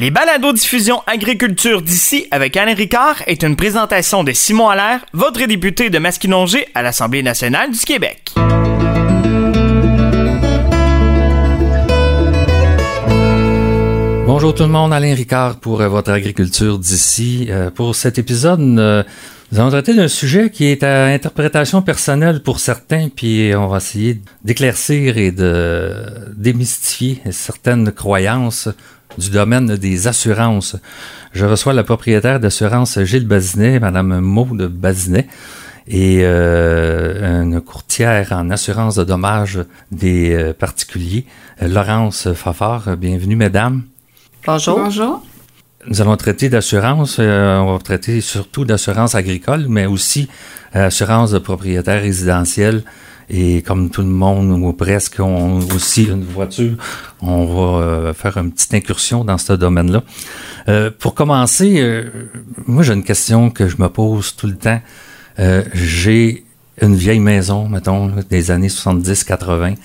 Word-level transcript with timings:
Les 0.00 0.12
balados 0.12 0.52
diffusion 0.52 1.02
agriculture 1.08 1.82
d'ici 1.82 2.28
avec 2.30 2.56
Alain 2.56 2.74
Ricard 2.74 3.16
est 3.26 3.42
une 3.42 3.56
présentation 3.56 4.22
de 4.22 4.30
Simon 4.30 4.68
Allaire, 4.68 5.04
votre 5.12 5.44
député 5.44 5.90
de 5.90 5.98
Masquinongé 5.98 6.68
à 6.76 6.84
l'Assemblée 6.84 7.24
nationale 7.24 7.72
du 7.72 7.80
Québec. 7.80 8.32
Bonjour 14.24 14.54
tout 14.54 14.62
le 14.62 14.68
monde, 14.68 14.92
Alain 14.92 15.16
Ricard 15.16 15.58
pour 15.58 15.80
euh, 15.80 15.88
votre 15.88 16.12
agriculture 16.12 16.78
d'ici. 16.78 17.48
Euh, 17.50 17.72
pour 17.72 17.96
cet 17.96 18.18
épisode, 18.18 18.60
euh, 18.60 19.02
nous 19.50 19.58
allons 19.58 19.70
traiter 19.70 19.94
d'un 19.94 20.06
sujet 20.06 20.50
qui 20.50 20.66
est 20.66 20.84
à 20.84 21.06
interprétation 21.06 21.82
personnelle 21.82 22.44
pour 22.44 22.60
certains, 22.60 23.08
puis 23.08 23.50
on 23.56 23.66
va 23.66 23.78
essayer 23.78 24.20
d'éclaircir 24.44 25.18
et 25.18 25.32
de 25.32 26.04
démystifier 26.36 27.20
certaines 27.32 27.90
croyances 27.90 28.68
du 29.16 29.30
domaine 29.30 29.76
des 29.76 30.06
assurances. 30.06 30.76
Je 31.32 31.46
reçois 31.46 31.72
la 31.72 31.84
propriétaire 31.84 32.40
d'assurance 32.40 32.98
Gilles 33.04 33.26
Bazinet, 33.26 33.80
Madame 33.80 34.20
Maude 34.20 34.68
Bazinet, 34.68 35.26
et 35.86 36.20
euh, 36.22 37.42
une 37.42 37.60
courtière 37.60 38.32
en 38.32 38.50
assurance 38.50 38.96
de 38.96 39.04
dommages 39.04 39.60
des 39.90 40.34
euh, 40.34 40.52
particuliers, 40.52 41.24
Laurence 41.62 42.32
Fafard. 42.34 42.96
Bienvenue, 42.96 43.36
mesdames. 43.36 43.84
Bonjour. 44.46 44.78
Bonjour. 44.78 45.22
Nous 45.86 46.02
allons 46.02 46.16
traiter 46.16 46.50
d'assurance. 46.50 47.16
Euh, 47.18 47.58
on 47.58 47.72
va 47.72 47.78
traiter 47.78 48.20
surtout 48.20 48.64
d'assurance 48.64 49.14
agricole, 49.14 49.66
mais 49.68 49.86
aussi 49.86 50.28
assurance 50.74 51.30
de 51.30 51.38
propriétaire 51.38 52.02
résidentiel 52.02 52.82
et 53.30 53.62
comme 53.62 53.90
tout 53.90 54.00
le 54.00 54.08
monde, 54.08 54.50
ou 54.50 54.72
presque, 54.72 55.20
ont 55.20 55.58
aussi 55.74 56.04
une 56.04 56.24
voiture, 56.24 56.76
on 57.20 57.44
va 57.44 57.82
euh, 57.82 58.14
faire 58.14 58.36
une 58.38 58.52
petite 58.52 58.72
incursion 58.74 59.24
dans 59.24 59.38
ce 59.38 59.52
domaine-là. 59.52 60.02
Euh, 60.68 60.90
pour 60.96 61.14
commencer, 61.14 61.76
euh, 61.78 62.04
moi 62.66 62.82
j'ai 62.82 62.94
une 62.94 63.04
question 63.04 63.50
que 63.50 63.68
je 63.68 63.76
me 63.78 63.88
pose 63.88 64.34
tout 64.36 64.46
le 64.46 64.56
temps. 64.56 64.80
j'ai 65.72 66.44
une 66.80 66.96
vieille 66.96 67.20
maison, 67.20 67.68
mettons, 67.68 68.12
des 68.30 68.50
années 68.50 68.68
70-80, 68.68 69.76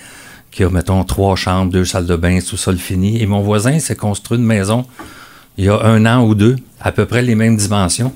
qui 0.50 0.64
a, 0.64 0.70
mettons, 0.70 1.02
trois 1.04 1.36
chambres, 1.36 1.72
deux 1.72 1.84
salles 1.84 2.06
de 2.06 2.16
bain, 2.16 2.38
tout 2.40 2.56
sol 2.56 2.78
fini. 2.78 3.20
Et 3.20 3.26
mon 3.26 3.40
voisin 3.40 3.78
s'est 3.78 3.96
construit 3.96 4.38
une 4.38 4.44
maison 4.44 4.86
il 5.56 5.66
y 5.66 5.68
a 5.68 5.80
un 5.82 6.04
an 6.06 6.26
ou 6.26 6.34
deux, 6.34 6.56
à 6.80 6.92
peu 6.92 7.06
près 7.06 7.22
les 7.22 7.34
mêmes 7.34 7.56
dimensions. 7.56 8.12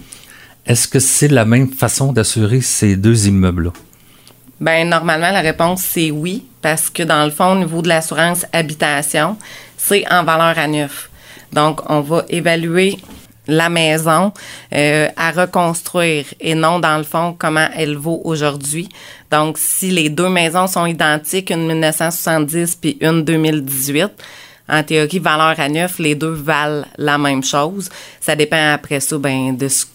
Est-ce 0.67 0.89
que 0.89 0.99
c'est 0.99 1.29
la 1.29 1.45
même 1.45 1.71
façon 1.73 2.13
d'assurer 2.13 2.61
ces 2.61 2.97
deux 2.97 3.29
immeubles-là? 3.29 3.73
Ben 4.61 4.89
normalement 4.89 5.31
la 5.31 5.41
réponse 5.41 5.83
c'est 5.83 6.11
oui 6.11 6.47
parce 6.63 6.91
que 6.91 7.03
dans 7.03 7.25
le 7.25 7.31
fond 7.31 7.53
au 7.53 7.57
niveau 7.57 7.83
de 7.83 7.89
l'assurance 7.89 8.45
habitation, 8.53 9.37
c'est 9.77 10.05
en 10.11 10.25
valeur 10.25 10.59
à 10.59 10.67
neuf. 10.67 11.11
Donc 11.53 11.81
on 11.89 12.01
va 12.01 12.25
évaluer 12.29 12.99
la 13.47 13.71
maison 13.71 14.33
euh, 14.75 15.09
à 15.17 15.31
reconstruire 15.31 16.27
et 16.41 16.55
non 16.55 16.79
dans 16.79 16.99
le 16.99 17.05
fond 17.05 17.35
comment 17.37 17.69
elle 17.75 17.97
vaut 17.97 18.21
aujourd'hui. 18.25 18.89
Donc 19.31 19.57
si 19.59 19.91
les 19.91 20.11
deux 20.11 20.29
maisons 20.29 20.67
sont 20.67 20.87
identiques, 20.87 21.51
une 21.51 21.67
1970 21.67 22.77
puis 22.77 22.99
une 23.01 23.25
2018, 23.25 24.11
en 24.69 24.83
théorie 24.83 25.19
valeur 25.19 25.59
à 25.59 25.69
neuf, 25.69 25.99
les 25.99 26.15
deux 26.15 26.33
valent 26.33 26.85
la 26.99 27.17
même 27.17 27.43
chose. 27.43 27.89
Ça 28.21 28.37
dépend 28.37 28.75
après 28.75 29.01
ça 29.01 29.17
ben 29.17 29.57
de 29.57 29.69
ce 29.69 29.87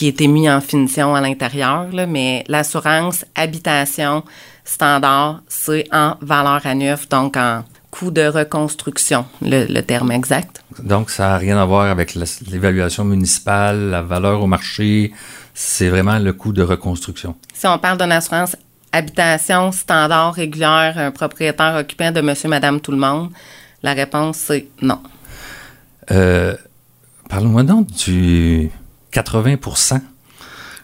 qui 0.00 0.06
était 0.06 0.28
mis 0.28 0.48
en 0.48 0.62
finition 0.62 1.14
à 1.14 1.20
l'intérieur, 1.20 1.86
mais 2.08 2.42
l'assurance 2.48 3.26
habitation 3.34 4.24
standard, 4.64 5.42
c'est 5.46 5.84
en 5.92 6.16
valeur 6.22 6.62
à 6.64 6.74
neuf, 6.74 7.06
donc 7.10 7.36
en 7.36 7.64
coût 7.90 8.10
de 8.10 8.26
reconstruction, 8.26 9.26
le, 9.42 9.80
terme 9.82 10.10
exact. 10.12 10.64
Donc, 10.82 11.10
ça 11.10 11.24
n'a 11.24 11.36
rien 11.36 11.58
à 11.58 11.66
voir 11.66 11.90
avec 11.90 12.14
l'évaluation 12.14 13.04
municipale, 13.04 13.90
la 13.90 14.00
valeur 14.00 14.40
au 14.40 14.46
marché, 14.46 15.12
c'est 15.52 15.90
vraiment 15.90 16.18
le 16.18 16.32
coût 16.32 16.54
de 16.54 16.62
reconstruction. 16.62 17.36
Si 17.52 17.66
on 17.66 17.76
parle 17.76 17.98
d'une 17.98 18.12
assurance 18.12 18.56
habitation 18.92 19.70
standard, 19.70 20.32
régulière, 20.32 20.94
un 20.96 21.10
propriétaire 21.10 21.76
occupant 21.76 22.10
de 22.10 22.22
monsieur, 22.22 22.48
madame, 22.48 22.80
tout 22.80 22.92
le 22.92 22.96
monde, 22.96 23.28
la 23.82 23.92
réponse, 23.92 24.38
c'est 24.38 24.66
non. 24.80 25.00
Euh, 26.10 26.56
Parle-moi 27.30 27.62
donc 27.62 27.86
du, 27.92 28.72
80% 29.12 30.00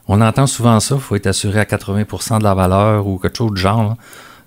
On 0.09 0.21
entend 0.21 0.47
souvent 0.47 0.79
ça, 0.81 0.97
il 0.97 1.01
faut 1.01 1.17
être 1.17 1.27
assuré 1.27 1.61
à 1.61 1.65
80% 1.65 2.39
de 2.39 2.45
la 2.45 2.55
valeur 2.55 3.07
ou 3.07 3.19
quelque 3.19 3.37
chose 3.37 3.53
de 3.53 3.57
genre. 3.57 3.97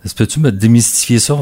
Est-ce 0.03 0.13
que 0.13 0.19
peux-tu 0.19 0.39
me 0.39 0.51
démystifier 0.51 1.19
ça? 1.19 1.35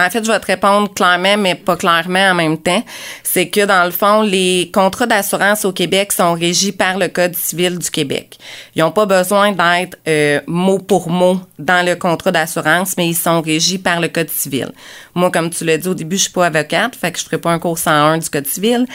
En 0.00 0.10
fait, 0.10 0.24
je 0.24 0.30
vais 0.30 0.40
te 0.40 0.46
répondre 0.46 0.92
clairement, 0.92 1.36
mais 1.36 1.54
pas 1.54 1.76
clairement 1.76 2.30
en 2.30 2.34
même 2.34 2.58
temps. 2.58 2.82
C'est 3.22 3.48
que 3.48 3.64
dans 3.64 3.84
le 3.84 3.90
fond, 3.90 4.22
les 4.22 4.70
contrats 4.72 5.06
d'assurance 5.06 5.64
au 5.64 5.72
Québec 5.72 6.12
sont 6.12 6.34
régis 6.34 6.72
par 6.72 6.98
le 6.98 7.08
Code 7.08 7.36
civil 7.36 7.78
du 7.78 7.90
Québec. 7.90 8.38
Ils 8.74 8.82
n'ont 8.82 8.90
pas 8.90 9.06
besoin 9.06 9.52
d'être 9.52 9.96
euh, 10.08 10.40
mot 10.46 10.78
pour 10.78 11.08
mot 11.08 11.40
dans 11.58 11.84
le 11.86 11.94
contrat 11.94 12.32
d'assurance, 12.32 12.94
mais 12.96 13.08
ils 13.08 13.16
sont 13.16 13.40
régis 13.40 13.78
par 13.78 14.00
le 14.00 14.08
Code 14.08 14.30
civil. 14.30 14.72
Moi, 15.14 15.30
comme 15.30 15.50
tu 15.50 15.64
l'as 15.64 15.78
dit 15.78 15.88
au 15.88 15.94
début, 15.94 16.16
je 16.16 16.22
suis 16.22 16.32
pas 16.32 16.46
avocate, 16.46 16.96
fait 16.96 17.12
que 17.12 17.18
je 17.18 17.24
ferai 17.24 17.38
pas 17.38 17.50
un 17.50 17.58
cours 17.58 17.78
101 17.78 18.18
du 18.18 18.28
Code 18.28 18.46
civil. 18.46 18.86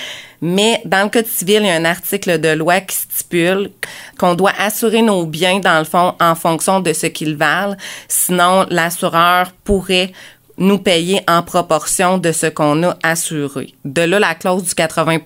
Mais 0.42 0.82
dans 0.86 1.04
le 1.04 1.10
Code 1.10 1.28
civil, 1.28 1.62
il 1.62 1.68
y 1.68 1.70
a 1.70 1.76
un 1.76 1.86
article 1.86 2.40
de 2.40 2.50
loi 2.50 2.80
qui 2.82 2.96
stipule 2.96 3.72
qu'on 4.18 4.36
doit 4.36 4.54
assurer 4.58 5.02
nos 5.02 5.26
biens, 5.26 5.60
dans 5.60 5.80
le 5.80 5.86
fond, 5.86 6.16
en 6.20 6.36
fonction 6.36 6.80
de 6.80 6.94
ce 6.94 7.08
qu'ils 7.08 7.36
valent. 7.36 7.76
Sinon, 8.08 8.66
l'assureur 8.70 9.52
pourrait 9.64 10.12
nous 10.60 10.78
payer 10.78 11.22
en 11.28 11.42
proportion 11.42 12.18
de 12.18 12.32
ce 12.32 12.48
qu'on 12.48 12.84
a 12.84 12.98
assuré. 13.02 13.74
De 13.86 14.02
là 14.02 14.20
la 14.20 14.36
clause 14.36 14.64
du 14.64 14.76
80 14.76 15.20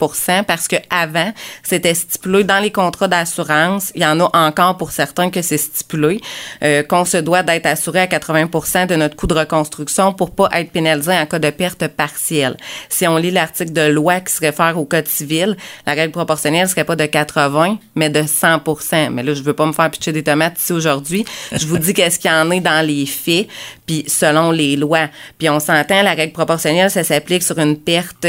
parce 0.47 0.67
que 0.67 0.75
avant 0.89 1.33
c'était 1.63 1.93
stipulé 1.93 2.43
dans 2.43 2.59
les 2.59 2.71
contrats 2.71 3.07
d'assurance, 3.07 3.91
il 3.95 4.03
y 4.03 4.05
en 4.05 4.19
a 4.19 4.29
encore 4.33 4.77
pour 4.77 4.91
certains 4.91 5.29
que 5.29 5.41
c'est 5.41 5.57
stipulé 5.57 6.21
euh, 6.63 6.83
qu'on 6.83 7.05
se 7.05 7.17
doit 7.17 7.43
d'être 7.43 7.65
assuré 7.65 7.99
à 7.99 8.07
80 8.07 8.85
de 8.85 8.95
notre 8.95 9.15
coût 9.15 9.27
de 9.27 9.33
reconstruction 9.33 10.13
pour 10.13 10.31
pas 10.31 10.49
être 10.53 10.71
pénalisé 10.71 11.11
en 11.11 11.25
cas 11.25 11.39
de 11.39 11.49
perte 11.49 11.87
partielle. 11.87 12.55
Si 12.89 13.07
on 13.07 13.17
lit 13.17 13.31
l'article 13.31 13.73
de 13.73 13.89
loi 13.89 14.19
qui 14.19 14.33
se 14.33 14.39
réfère 14.39 14.77
au 14.77 14.85
code 14.85 15.07
civil, 15.07 15.57
la 15.85 15.93
règle 15.93 16.11
proportionnelle 16.11 16.69
serait 16.69 16.85
pas 16.85 16.95
de 16.95 17.05
80 17.05 17.79
mais 17.95 18.09
de 18.09 18.21
100% 18.21 19.09
Mais 19.11 19.23
là 19.23 19.33
je 19.33 19.41
veux 19.41 19.53
pas 19.53 19.65
me 19.65 19.73
faire 19.73 19.89
pitcher 19.89 20.11
des 20.11 20.23
tomates 20.23 20.59
ici 20.59 20.73
aujourd'hui. 20.73 21.25
Je 21.51 21.65
vous 21.65 21.79
dis 21.79 21.93
qu'est-ce 21.93 22.19
qu'il 22.19 22.31
y 22.31 22.33
en 22.33 22.51
est 22.51 22.59
dans 22.59 22.85
les 22.85 23.05
faits 23.05 23.47
puis 23.85 24.03
selon 24.07 24.51
les 24.51 24.75
lois. 24.75 25.09
Puis 25.37 25.49
on 25.49 25.59
s'entend, 25.59 26.01
la 26.03 26.13
règle 26.13 26.33
proportionnelle, 26.33 26.91
ça 26.91 27.03
s'applique 27.03 27.43
sur 27.43 27.57
une 27.59 27.77
perte 27.77 28.27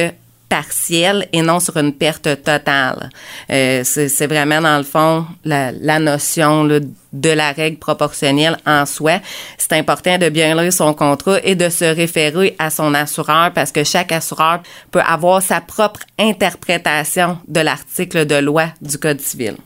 partielle 0.48 1.26
et 1.32 1.42
non 1.42 1.58
sur 1.58 1.76
une 1.76 1.92
perte 1.92 2.42
totale. 2.44 3.10
Euh, 3.50 3.82
c'est 3.84 4.26
vraiment, 4.26 4.60
dans 4.60 4.78
le 4.78 4.84
fond, 4.84 5.26
la, 5.44 5.98
notion 5.98 6.64
de 6.64 7.28
la 7.30 7.50
règle 7.52 7.78
proportionnelle 7.78 8.56
en 8.66 8.86
soi. 8.86 9.20
C'est 9.58 9.72
important 9.72 10.16
de 10.16 10.28
bien 10.28 10.54
lire 10.54 10.72
son 10.72 10.94
contrat 10.94 11.38
et 11.42 11.56
de 11.56 11.68
se 11.68 11.84
référer 11.84 12.54
à 12.58 12.70
son 12.70 12.94
assureur 12.94 13.52
parce 13.52 13.72
que 13.72 13.82
chaque 13.82 14.12
assureur 14.12 14.62
peut 14.92 15.00
avoir 15.00 15.42
sa 15.42 15.60
propre 15.60 16.00
interprétation 16.18 17.38
de 17.48 17.60
l'article 17.60 18.24
de 18.24 18.36
loi 18.36 18.66
du 18.80 18.96
Code 18.98 19.20
civil. 19.20 19.56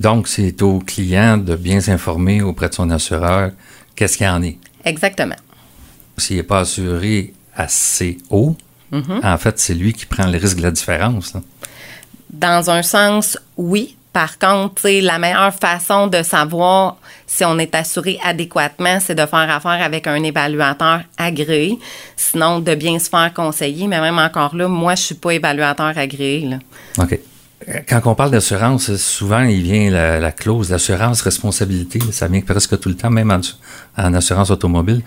Donc, 0.00 0.26
c'est 0.26 0.60
au 0.62 0.78
client 0.78 1.36
de 1.36 1.54
bien 1.54 1.80
s'informer 1.80 2.40
auprès 2.42 2.68
de 2.68 2.74
son 2.74 2.90
assureur 2.90 3.50
qu'est-ce 3.94 4.16
qu'il 4.16 4.26
y 4.26 4.30
en 4.30 4.42
est. 4.42 4.58
Exactement. 4.84 5.36
S'il 6.18 6.36
n'est 6.36 6.42
pas 6.42 6.60
assuré 6.60 7.32
assez 7.56 8.18
haut, 8.30 8.56
mhm. 8.90 9.20
en 9.22 9.38
fait, 9.38 9.58
c'est 9.58 9.74
lui 9.74 9.92
qui 9.92 10.06
prend 10.06 10.26
le 10.26 10.38
risque 10.38 10.58
de 10.58 10.62
la 10.62 10.70
différence. 10.70 11.34
Dans 12.30 12.70
un 12.70 12.82
sens, 12.82 13.38
oui. 13.56 13.96
Par 14.12 14.38
contre, 14.38 14.88
la 14.88 15.18
meilleure 15.18 15.52
façon 15.52 16.06
de 16.06 16.22
savoir 16.22 16.98
si 17.26 17.44
on 17.44 17.58
est 17.58 17.74
assuré 17.74 18.20
adéquatement, 18.24 19.00
c'est 19.00 19.16
de 19.16 19.26
faire 19.26 19.50
affaire 19.50 19.82
avec 19.82 20.06
un 20.06 20.22
évaluateur 20.22 21.00
agréé. 21.16 21.80
Sinon, 22.16 22.60
de 22.60 22.76
bien 22.76 22.96
se 23.00 23.08
faire 23.08 23.34
conseiller. 23.34 23.88
Mais 23.88 24.00
même 24.00 24.20
encore 24.20 24.54
là, 24.54 24.68
moi, 24.68 24.94
je 24.94 25.02
suis 25.02 25.14
pas 25.16 25.32
évaluateur 25.32 25.98
agréé. 25.98 26.48
OK. 26.96 27.18
Quand 27.88 28.00
on 28.04 28.14
parle 28.14 28.30
d'assurance, 28.30 28.94
souvent 28.96 29.42
il 29.42 29.62
vient 29.62 29.90
la, 29.90 30.32
clause 30.32 30.68
d'assurance 30.68 31.22
responsabilité. 31.22 31.98
Ça 32.12 32.28
vient 32.28 32.40
presque 32.40 32.78
tout 32.80 32.88
le 32.88 32.96
temps, 32.96 33.10
même 33.10 33.30
en, 33.30 34.14
assurance 34.14 34.50
automobile. 34.50 35.02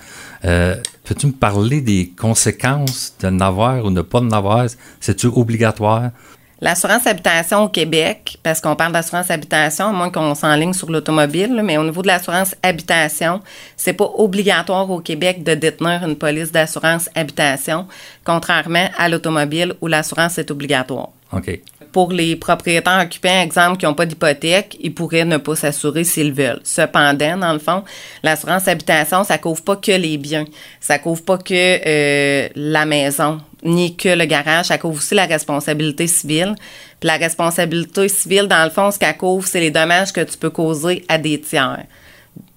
Euh, 0.45 0.75
peux-tu 1.03 1.27
me 1.27 1.31
parler 1.31 1.81
des 1.81 2.13
conséquences 2.17 3.13
de 3.19 3.29
n'avoir 3.29 3.85
ou 3.85 3.89
ne 3.89 4.01
pas 4.01 4.21
n'avoir? 4.21 4.67
C'est-tu 4.99 5.27
obligatoire? 5.27 6.11
L'assurance 6.59 7.05
habitation 7.05 7.65
au 7.65 7.69
Québec, 7.69 8.39
parce 8.41 8.61
qu'on 8.61 8.75
parle 8.75 8.91
d'assurance 8.91 9.29
habitation, 9.29 9.89
à 9.89 9.91
moins 9.91 10.09
qu'on 10.09 10.33
s'enligne 10.33 10.73
sur 10.73 10.89
l'automobile, 10.89 11.61
mais 11.63 11.77
au 11.77 11.83
niveau 11.83 12.01
de 12.01 12.07
l'assurance 12.07 12.55
habitation, 12.63 13.41
c'est 13.75 13.93
pas 13.93 14.09
obligatoire 14.15 14.89
au 14.89 14.99
Québec 14.99 15.43
de 15.43 15.53
détenir 15.53 16.03
une 16.03 16.15
police 16.15 16.51
d'assurance 16.51 17.11
habitation, 17.13 17.85
contrairement 18.23 18.89
à 18.97 19.07
l'automobile 19.07 19.75
où 19.81 19.87
l'assurance 19.87 20.39
est 20.39 20.49
obligatoire. 20.49 21.09
OK 21.31 21.59
pour 21.91 22.11
les 22.11 22.35
propriétaires 22.35 23.01
occupants, 23.03 23.41
exemple, 23.41 23.77
qui 23.77 23.85
n'ont 23.85 23.93
pas 23.93 24.05
d'hypothèque, 24.05 24.77
ils 24.79 24.93
pourraient 24.93 25.25
ne 25.25 25.37
pas 25.37 25.55
s'assurer 25.55 26.03
s'ils 26.03 26.33
veulent. 26.33 26.61
Cependant, 26.63 27.37
dans 27.37 27.53
le 27.53 27.59
fond, 27.59 27.83
l'assurance 28.23 28.67
habitation, 28.67 29.23
ça 29.23 29.37
couvre 29.37 29.61
pas 29.63 29.75
que 29.75 29.91
les 29.91 30.17
biens. 30.17 30.45
Ça 30.79 30.99
couvre 30.99 31.23
pas 31.23 31.37
que 31.37 31.53
euh, 31.53 32.49
la 32.55 32.85
maison. 32.85 33.39
ni 33.63 33.95
que 33.97 34.09
le 34.09 34.25
garage, 34.25 34.67
ça 34.67 34.77
couvre 34.77 34.97
aussi 34.97 35.15
la 35.15 35.25
responsabilité 35.25 36.07
civile. 36.07 36.55
Puis 36.99 37.07
la 37.07 37.17
responsabilité 37.17 38.07
civile, 38.07 38.47
dans 38.47 38.63
le 38.63 38.69
fond, 38.69 38.91
ce 38.91 38.99
qu'elle 38.99 39.17
couvre, 39.17 39.47
c'est 39.47 39.59
les 39.59 39.71
dommages 39.71 40.13
que 40.13 40.21
tu 40.21 40.37
peux 40.37 40.51
causer 40.51 41.03
à 41.07 41.17
des 41.17 41.41
tiers. 41.41 41.85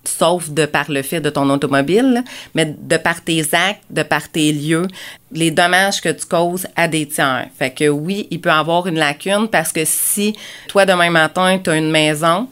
Sauf 0.04 0.48
de 0.50 0.64
par 0.64 0.90
le 0.90 1.02
fait 1.02 1.20
de 1.20 1.28
ton 1.28 1.48
automobile, 1.50 2.24
mais 2.54 2.64
de 2.64 2.96
par 2.96 3.22
tes 3.22 3.42
actes, 3.52 3.82
de 3.90 4.02
par 4.02 4.28
tes 4.28 4.50
lieux, 4.50 4.86
les 5.30 5.50
dommages 5.50 6.00
que 6.00 6.08
tu 6.08 6.24
causes 6.24 6.66
à 6.74 6.88
des 6.88 7.06
tiers. 7.06 7.48
Fait 7.58 7.70
que 7.70 7.88
oui, 7.88 8.26
il 8.30 8.40
peut 8.40 8.50
avoir 8.50 8.86
une 8.86 8.96
lacune 8.96 9.48
parce 9.48 9.72
que 9.72 9.82
si 9.84 10.34
toi, 10.68 10.86
demain 10.86 11.10
matin, 11.10 11.58
tu 11.62 11.68
as 11.68 11.76
une 11.76 11.90
maison, 11.90 12.48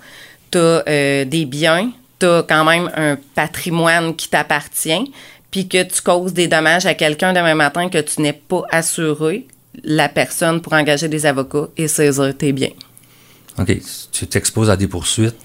tu 0.50 0.58
as 0.58 0.82
euh, 0.88 1.24
des 1.24 1.46
biens, 1.46 1.90
tu 2.20 2.26
as 2.26 2.44
quand 2.46 2.64
même 2.64 2.90
un 2.94 3.16
patrimoine 3.34 4.14
qui 4.14 4.28
t'appartient, 4.28 5.10
puis 5.50 5.68
que 5.68 5.82
tu 5.82 6.02
causes 6.02 6.32
des 6.32 6.48
dommages 6.48 6.86
à 6.86 6.94
quelqu'un 6.94 7.32
demain 7.32 7.54
matin 7.54 7.88
que 7.88 7.98
tu 7.98 8.20
n'es 8.20 8.34
pas 8.34 8.62
assuré, 8.70 9.46
la 9.84 10.08
personne 10.08 10.60
pour 10.60 10.72
engager 10.72 11.08
des 11.08 11.26
avocats 11.26 11.68
et 11.76 11.88
saisir 11.88 12.36
tes 12.36 12.52
biens. 12.52 12.72
OK. 13.58 13.76
Tu 14.12 14.26
t'exposes 14.26 14.70
à 14.70 14.76
des 14.76 14.88
poursuites, 14.88 15.36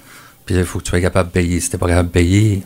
puis 0.44 0.56
il 0.56 0.64
faut 0.64 0.78
que 0.78 0.84
tu 0.84 0.90
sois 0.90 1.00
capable 1.00 1.28
de 1.30 1.32
payer. 1.32 1.60
Si 1.60 1.70
tu 1.70 1.78
pas 1.78 1.88
capable 1.88 2.08
de 2.08 2.12
payer. 2.12 2.62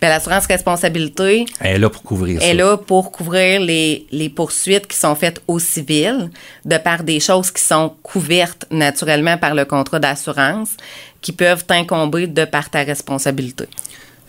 Bien, 0.00 0.10
l'assurance 0.10 0.46
responsabilité. 0.46 1.44
Elle 1.58 1.76
est 1.76 1.78
là 1.78 1.90
pour 1.90 2.02
couvrir 2.04 2.40
ça. 2.40 2.46
Elle 2.46 2.60
est 2.60 2.62
là 2.62 2.76
pour 2.76 3.10
couvrir 3.10 3.60
les, 3.60 4.06
les, 4.12 4.28
poursuites 4.28 4.86
qui 4.86 4.96
sont 4.96 5.16
faites 5.16 5.42
au 5.48 5.58
civil, 5.58 6.30
de 6.64 6.78
par 6.78 7.02
des 7.02 7.18
choses 7.18 7.50
qui 7.50 7.62
sont 7.62 7.94
couvertes 8.04 8.66
naturellement 8.70 9.38
par 9.38 9.56
le 9.56 9.64
contrat 9.64 9.98
d'assurance, 9.98 10.76
qui 11.20 11.32
peuvent 11.32 11.64
t'incomber 11.64 12.28
de 12.28 12.44
par 12.44 12.70
ta 12.70 12.84
responsabilité. 12.84 13.64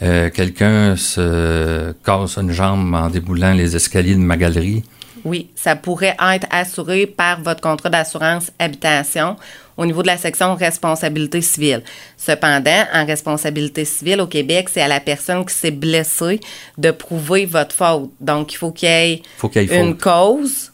Euh, 0.01 0.29
quelqu'un 0.29 0.95
se 0.95 1.93
casse 2.03 2.37
une 2.37 2.51
jambe 2.51 2.95
en 2.95 3.09
déboulant 3.09 3.53
les 3.53 3.75
escaliers 3.75 4.15
de 4.15 4.19
ma 4.19 4.37
galerie. 4.37 4.83
Oui, 5.25 5.49
ça 5.55 5.75
pourrait 5.75 6.15
être 6.33 6.47
assuré 6.49 7.05
par 7.05 7.41
votre 7.41 7.61
contrat 7.61 7.89
d'assurance 7.89 8.51
habitation 8.57 9.35
au 9.79 9.85
niveau 9.85 10.01
de 10.01 10.07
la 10.07 10.17
section 10.17 10.55
responsabilité 10.55 11.41
civile. 11.41 11.81
Cependant, 12.17 12.83
en 12.93 13.05
responsabilité 13.05 13.85
civile 13.85 14.19
au 14.19 14.27
Québec, 14.27 14.67
c'est 14.69 14.81
à 14.81 14.89
la 14.89 14.99
personne 14.99 15.45
qui 15.45 15.53
s'est 15.53 15.71
blessée 15.71 16.41
de 16.77 16.91
prouver 16.91 17.45
votre 17.45 17.73
faute. 17.73 18.11
Donc, 18.19 18.51
il 18.53 18.57
faut 18.57 18.71
qu'il 18.71 18.89
y 18.89 18.91
ait, 18.91 19.21
une 19.55 19.95
cause, 19.95 20.69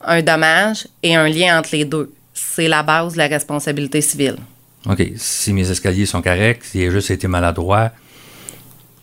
un 0.00 0.20
dommage 0.20 0.88
et 1.00 1.14
un 1.14 1.28
lien 1.28 1.60
entre 1.60 1.70
les 1.72 1.84
deux. 1.84 2.12
C'est 2.34 2.66
la 2.66 2.82
base 2.82 3.12
de 3.12 3.18
la 3.18 3.28
responsabilité 3.28 4.00
civile. 4.00 4.36
OK. 4.88 5.00
Si 5.16 5.52
mes 5.52 5.70
escaliers 5.70 6.06
sont 6.06 6.20
corrects, 6.20 6.64
s'il 6.64 6.88
a 6.88 6.90
juste 6.90 7.12
été 7.12 7.28
maladroit, 7.28 7.92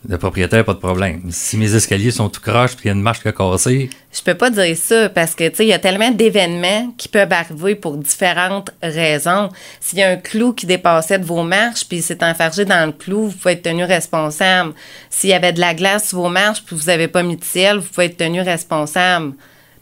le 0.06 0.16
propriétaire, 0.16 0.64
pas 0.64 0.74
de 0.74 0.78
problème. 0.78 1.22
Si 1.30 1.56
mes 1.56 1.74
escaliers 1.74 2.12
sont 2.12 2.28
tout 2.28 2.40
croches 2.40 2.76
puis 2.76 2.84
il 2.84 2.88
y 2.88 2.90
a 2.90 2.94
une 2.94 3.02
marche 3.02 3.20
qui 3.20 3.28
a 3.28 3.32
cassé. 3.32 3.90
Je 4.12 4.22
peux 4.22 4.34
pas 4.34 4.48
dire 4.48 4.76
ça 4.76 5.08
parce 5.08 5.34
que, 5.34 5.48
tu 5.48 5.56
sais, 5.56 5.64
il 5.66 5.68
y 5.68 5.72
a 5.72 5.78
tellement 5.78 6.10
d'événements 6.10 6.92
qui 6.96 7.08
peuvent 7.08 7.32
arriver 7.32 7.74
pour 7.74 7.96
différentes 7.96 8.70
raisons. 8.80 9.48
S'il 9.80 9.98
y 9.98 10.02
a 10.02 10.10
un 10.10 10.16
clou 10.16 10.52
qui 10.52 10.66
dépassait 10.66 11.18
de 11.18 11.24
vos 11.24 11.42
marches 11.42 11.86
puis 11.88 12.00
s'est 12.00 12.22
enfargé 12.22 12.64
dans 12.64 12.86
le 12.86 12.92
clou, 12.92 13.28
vous 13.28 13.36
pouvez 13.36 13.54
être 13.54 13.62
tenu 13.62 13.84
responsable. 13.84 14.72
S'il 15.10 15.30
y 15.30 15.34
avait 15.34 15.52
de 15.52 15.60
la 15.60 15.74
glace 15.74 16.08
sur 16.08 16.18
vos 16.18 16.28
marches 16.28 16.62
puis 16.62 16.76
vous 16.76 16.86
n'avez 16.86 17.08
pas 17.08 17.24
mis 17.24 17.36
de 17.36 17.44
ciel, 17.44 17.78
vous 17.78 17.88
pouvez 17.88 18.06
être 18.06 18.18
tenu 18.18 18.40
responsable. 18.40 19.32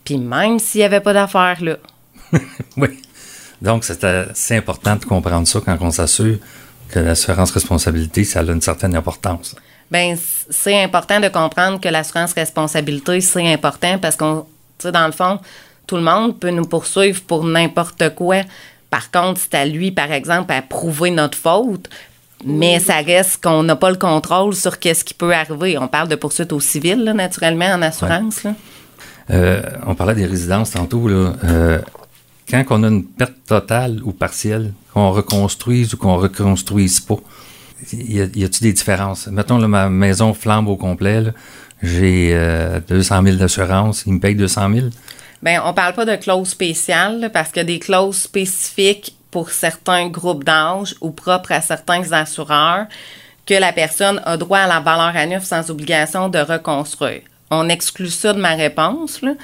Puis 0.05 0.17
même 0.17 0.59
s'il 0.59 0.81
n'y 0.81 0.85
avait 0.87 1.01
pas 1.01 1.13
d'affaires 1.13 1.63
là. 1.63 1.77
oui. 2.79 2.89
Donc, 3.61 3.85
c'est 3.85 4.03
assez 4.05 4.57
important 4.57 4.97
de 4.97 5.05
comprendre 5.05 5.47
ça 5.47 5.61
quand 5.65 5.77
on 5.81 5.91
s'assure 5.91 6.39
que 6.89 7.01
l'assurance 7.01 7.51
responsabilité, 7.51 8.25
ça 8.25 8.41
a 8.41 8.43
une 8.45 8.61
certaine 8.61 8.95
importance. 8.95 9.57
Ben 9.91 10.17
c'est 10.51 10.83
important 10.83 11.21
de 11.21 11.29
comprendre 11.29 11.81
que 11.81 11.89
l'assurance 11.89 12.33
responsabilité, 12.33 13.21
c'est 13.21 13.53
important 13.53 13.99
parce 13.99 14.17
qu'on, 14.17 14.47
tu 14.79 14.87
sais, 14.87 14.93
dans 14.93 15.07
le 15.07 15.13
fond, 15.13 15.39
tout 15.87 15.97
le 15.97 16.03
monde 16.03 16.39
peut 16.39 16.51
nous 16.51 16.67
poursuivre 16.67 17.23
pour 17.23 17.45
n'importe 17.45 18.15
quoi. 18.15 18.43
Par 18.91 19.11
contre, 19.11 19.41
c'est 19.41 19.55
à 19.55 19.65
lui, 19.65 19.91
par 19.91 20.11
exemple, 20.13 20.53
à 20.53 20.63
prouver 20.63 21.11
notre 21.11 21.39
faute. 21.39 21.89
Mais 22.45 22.79
ça 22.81 22.97
reste 22.97 23.43
qu'on 23.43 23.63
n'a 23.63 23.77
pas 23.77 23.91
le 23.91 23.97
contrôle 23.97 24.55
sur 24.55 24.79
qu'est-ce 24.79 25.05
qui 25.05 25.15
peut 25.15 25.35
arriver. 25.35 25.79
On 25.79 25.89
parle 25.89 26.09
de 26.09 26.17
poursuite 26.17 26.53
au 26.53 26.61
civil, 26.61 27.03
naturellement, 27.17 27.67
en 27.67 27.83
assurance. 27.83 28.47
Euh, 29.31 29.63
on 29.87 29.95
parlait 29.95 30.15
des 30.15 30.27
résidences 30.27 30.73
tantôt. 30.73 31.09
Là. 31.09 31.33
Euh, 31.45 31.81
quand 32.49 32.63
on 32.71 32.83
a 32.85 32.89
une 32.89 33.05
perte 33.05 33.35
totale 33.47 34.01
ou 34.05 34.13
partielle, 34.13 34.73
qu'on 34.93 35.11
reconstruise 35.11 35.95
ou 35.95 35.97
qu'on 35.97 36.17
reconstruise 36.17 37.01
pas, 37.01 37.17
y 37.93 38.21
a-t-il 38.21 38.63
des 38.63 38.73
différences? 38.73 39.27
Mettons, 39.29 39.59
là, 39.59 39.69
ma 39.69 39.89
maison 39.89 40.35
flambe 40.35 40.69
au 40.69 40.77
complet, 40.77 41.25
j'ai 41.83 42.33
200 42.89 43.17
euh, 43.17 43.23
000 43.23 43.37
d'assurance, 43.37 44.05
il 44.07 44.15
me 44.15 44.21
paye 44.21 44.35
200 44.35 44.75
000? 44.75 44.87
Bien, 45.43 45.63
on 45.65 45.75
parle 45.75 45.95
pas 45.95 46.05
de 46.05 46.17
clause 46.17 46.49
spéciale 46.49 47.31
parce 47.33 47.51
qu'il 47.51 47.59
y 47.59 47.61
a 47.61 47.65
des 47.65 47.79
clauses 47.79 48.17
spécifiques 48.17 49.17
pour 49.31 49.51
certains 49.51 50.09
groupes 50.09 50.45
d'âge 50.45 50.95
ou 51.01 51.11
propres 51.11 51.53
à 51.53 51.61
certains 51.61 52.11
assureurs 52.13 52.87
que 53.45 53.55
la 53.55 53.73
personne 53.73 54.21
a 54.25 54.37
droit 54.37 54.61
à 54.61 54.67
la 54.67 54.81
valeur 54.81 55.15
à 55.15 55.27
neuf 55.27 55.45
sans 55.45 55.71
obligation 55.71 56.29
de 56.29 56.39
reconstruire. 56.39 57.23
On 57.51 57.69
exclut 57.69 58.11
ça 58.11 58.33
de 58.33 58.41
ma 58.41 58.55
réponse, 58.55 59.23
là, 59.23 59.35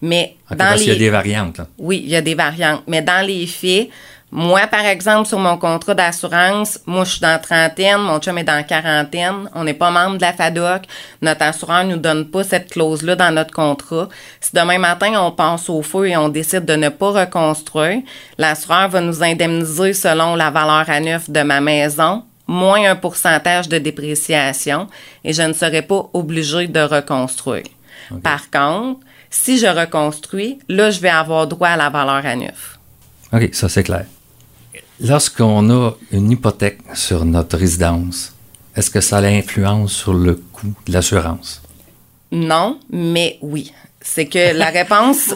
mais 0.00 0.36
dans 0.50 0.56
parce 0.56 0.80
les... 0.80 0.86
y 0.86 0.90
a 0.92 0.94
des 0.94 1.10
variantes. 1.10 1.60
Oui, 1.76 2.00
il 2.02 2.10
y 2.10 2.16
a 2.16 2.22
des 2.22 2.34
variantes, 2.34 2.82
mais 2.86 3.02
dans 3.02 3.26
les 3.26 3.46
faits, 3.46 3.90
moi, 4.32 4.68
par 4.68 4.84
exemple, 4.84 5.26
sur 5.26 5.40
mon 5.40 5.56
contrat 5.56 5.94
d'assurance, 5.94 6.78
moi, 6.86 7.02
je 7.04 7.12
suis 7.12 7.20
dans 7.20 7.40
trentaine, 7.40 7.98
mon 7.98 8.20
chum 8.20 8.38
est 8.38 8.44
dans 8.44 8.64
quarantaine. 8.64 9.50
On 9.54 9.64
n'est 9.64 9.74
pas 9.74 9.90
membre 9.90 10.18
de 10.18 10.22
la 10.22 10.32
FADOC. 10.32 10.82
Notre 11.20 11.42
assureur 11.42 11.84
nous 11.84 11.96
donne 11.96 12.30
pas 12.30 12.44
cette 12.44 12.70
clause-là 12.70 13.16
dans 13.16 13.34
notre 13.34 13.52
contrat. 13.52 14.08
Si 14.40 14.54
demain 14.54 14.78
matin, 14.78 15.14
on 15.20 15.32
pense 15.32 15.68
au 15.68 15.82
feu 15.82 16.08
et 16.08 16.16
on 16.16 16.28
décide 16.28 16.64
de 16.64 16.76
ne 16.76 16.90
pas 16.90 17.10
reconstruire, 17.10 18.02
l'assureur 18.38 18.88
va 18.88 19.00
nous 19.00 19.20
indemniser 19.22 19.94
selon 19.94 20.36
la 20.36 20.50
valeur 20.50 20.88
à 20.88 21.00
neuf 21.00 21.28
de 21.28 21.42
ma 21.42 21.60
maison, 21.60 22.22
moins 22.46 22.88
un 22.88 22.96
pourcentage 22.96 23.68
de 23.68 23.78
dépréciation, 23.78 24.86
et 25.24 25.32
je 25.32 25.42
ne 25.42 25.52
serai 25.52 25.82
pas 25.82 26.08
obligé 26.12 26.68
de 26.68 26.80
reconstruire. 26.80 27.64
Par 28.22 28.48
contre, 28.50 29.00
si 29.28 29.58
je 29.58 29.66
reconstruis, 29.66 30.58
là, 30.68 30.90
je 30.90 31.00
vais 31.00 31.08
avoir 31.08 31.48
droit 31.48 31.68
à 31.68 31.76
la 31.76 31.90
valeur 31.90 32.24
à 32.24 32.36
neuf. 32.36 32.78
OK, 33.32 33.48
ça 33.52 33.68
c'est 33.68 33.84
clair. 33.84 34.04
Lorsqu'on 35.02 35.70
a 35.70 35.92
une 36.12 36.30
hypothèque 36.30 36.80
sur 36.94 37.24
notre 37.24 37.56
résidence, 37.56 38.34
est-ce 38.76 38.90
que 38.90 39.00
ça 39.00 39.18
a 39.18 39.20
l'influence 39.22 39.92
sur 39.92 40.12
le 40.12 40.34
coût 40.34 40.74
de 40.86 40.92
l'assurance? 40.92 41.62
Non, 42.30 42.78
mais 42.90 43.38
oui. 43.40 43.72
C'est 44.02 44.26
que 44.26 44.54
la 44.54 44.66
réponse. 44.70 45.34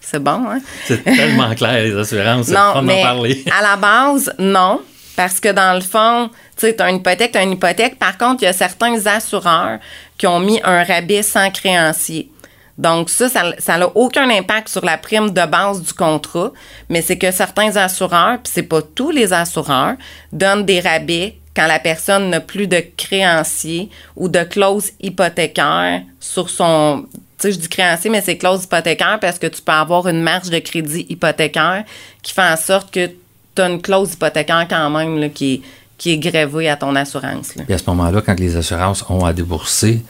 c'est 0.00 0.22
bon, 0.22 0.42
hein? 0.50 0.60
C'est 0.86 1.04
tellement 1.04 1.54
clair, 1.54 1.84
les 1.84 1.94
assurances. 1.94 2.48
Non, 2.48 2.80
mais 2.82 3.02
parler. 3.02 3.44
à 3.58 3.62
la 3.62 3.76
base, 3.76 4.32
non. 4.38 4.80
Parce 5.16 5.38
que 5.38 5.50
dans 5.50 5.74
le 5.74 5.80
fond, 5.82 6.30
tu 6.56 6.66
sais, 6.66 6.76
tu 6.76 6.82
as 6.82 6.88
une 6.88 6.96
hypothèque, 6.96 7.32
tu 7.32 7.38
as 7.38 7.42
une 7.42 7.52
hypothèque. 7.52 7.98
Par 7.98 8.16
contre, 8.16 8.42
il 8.42 8.46
y 8.46 8.48
a 8.48 8.52
certains 8.52 9.04
assureurs 9.06 9.80
qui 10.16 10.26
ont 10.26 10.40
mis 10.40 10.60
un 10.64 10.82
rabais 10.84 11.22
sans 11.22 11.50
créancier. 11.50 12.30
Donc 12.78 13.10
ça, 13.10 13.28
ça 13.28 13.78
n'a 13.78 13.96
aucun 13.96 14.30
impact 14.30 14.68
sur 14.68 14.84
la 14.84 14.96
prime 14.96 15.30
de 15.30 15.46
base 15.46 15.82
du 15.82 15.92
contrat, 15.92 16.52
mais 16.88 17.02
c'est 17.02 17.18
que 17.18 17.32
certains 17.32 17.76
assureurs, 17.76 18.38
puis 18.42 18.52
c'est 18.54 18.62
pas 18.62 18.82
tous 18.82 19.10
les 19.10 19.32
assureurs, 19.32 19.96
donnent 20.32 20.64
des 20.64 20.78
rabais 20.78 21.36
quand 21.56 21.66
la 21.66 21.80
personne 21.80 22.30
n'a 22.30 22.40
plus 22.40 22.68
de 22.68 22.80
créancier 22.96 23.90
ou 24.14 24.28
de 24.28 24.44
clause 24.44 24.92
hypothécaire 25.00 26.02
sur 26.20 26.48
son 26.50 27.04
tu 27.40 27.46
sais, 27.46 27.52
je 27.52 27.58
dis 27.58 27.68
créancier, 27.68 28.10
mais 28.10 28.20
c'est 28.20 28.36
clause 28.36 28.64
hypothécaire 28.64 29.18
parce 29.20 29.38
que 29.38 29.46
tu 29.46 29.62
peux 29.62 29.72
avoir 29.72 30.08
une 30.08 30.22
marge 30.22 30.50
de 30.50 30.58
crédit 30.58 31.06
hypothécaire 31.08 31.84
qui 32.20 32.32
fait 32.32 32.42
en 32.42 32.56
sorte 32.56 32.92
que 32.92 33.06
tu 33.54 33.62
as 33.62 33.68
une 33.68 33.80
clause 33.80 34.14
hypothécaire 34.14 34.66
quand 34.68 34.90
même 34.90 35.30
qui, 35.30 35.54
est, 35.54 35.62
qui 35.96 36.12
est 36.12 36.18
grévée 36.18 36.68
à 36.68 36.76
ton 36.76 36.96
assurance. 36.96 37.52
À 37.68 37.78
ce 37.78 37.84
moment-là, 37.86 38.22
quand 38.22 38.38
les 38.40 38.56
assurances 38.56 39.04
ont 39.08 39.24
à 39.24 39.32
débourser, 39.32 40.02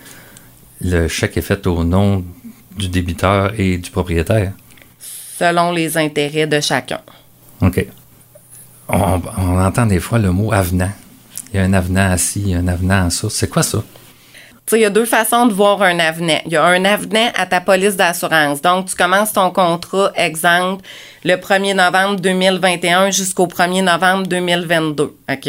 le 0.81 1.07
chèque 1.09 1.37
est 1.37 1.43
fait 1.43 1.67
au 1.67 1.85
nom 1.85 2.25
du 2.79 2.89
débiteur 2.89 3.53
et 3.59 3.77
du 3.77 3.91
propriétaire? 3.91 4.53
Selon 5.39 5.73
les 5.73 5.97
intérêts 5.99 6.47
de 6.47 6.61
chacun. 6.61 7.01
OK. 7.61 7.87
On, 8.89 9.61
entend 9.61 9.87
des 9.87 10.01
fois 10.01 10.19
le 10.19 10.33
mot 10.33 10.53
avenant. 10.53 10.91
Il 11.53 11.57
y 11.57 11.61
a 11.61 11.65
un 11.65 11.73
avenant 11.75 12.11
assis, 12.11 12.41
il 12.41 12.49
y 12.51 12.55
a 12.55 12.59
un 12.59 12.69
avenant 12.69 13.07
à 13.07 13.11
ça. 13.11 13.29
C'est 13.31 13.49
quoi 13.49 13.63
ça? 13.63 13.83
il 14.73 14.81
y 14.81 14.85
a 14.85 14.91
deux 14.91 15.07
façons 15.07 15.47
de 15.47 15.53
voir 15.55 15.81
un 15.81 15.99
avenant. 15.99 16.41
Il 16.45 16.53
y 16.53 16.57
a 16.57 16.65
un 16.65 16.85
avenant 16.85 17.31
à 17.35 17.47
ta 17.47 17.61
police 17.61 17.97
d'assurance. 17.97 18.61
Donc, 18.61 18.87
tu 18.87 18.95
commences 18.95 19.33
ton 19.33 19.51
contrat, 19.51 20.13
exemple, 20.15 20.85
le 21.25 21.37
1er 21.37 21.75
novembre 21.75 22.21
2021 22.21 23.11
jusqu'au 23.11 23.47
1er 23.47 23.83
novembre 23.83 24.27
2022. 24.27 25.17
OK? 25.31 25.49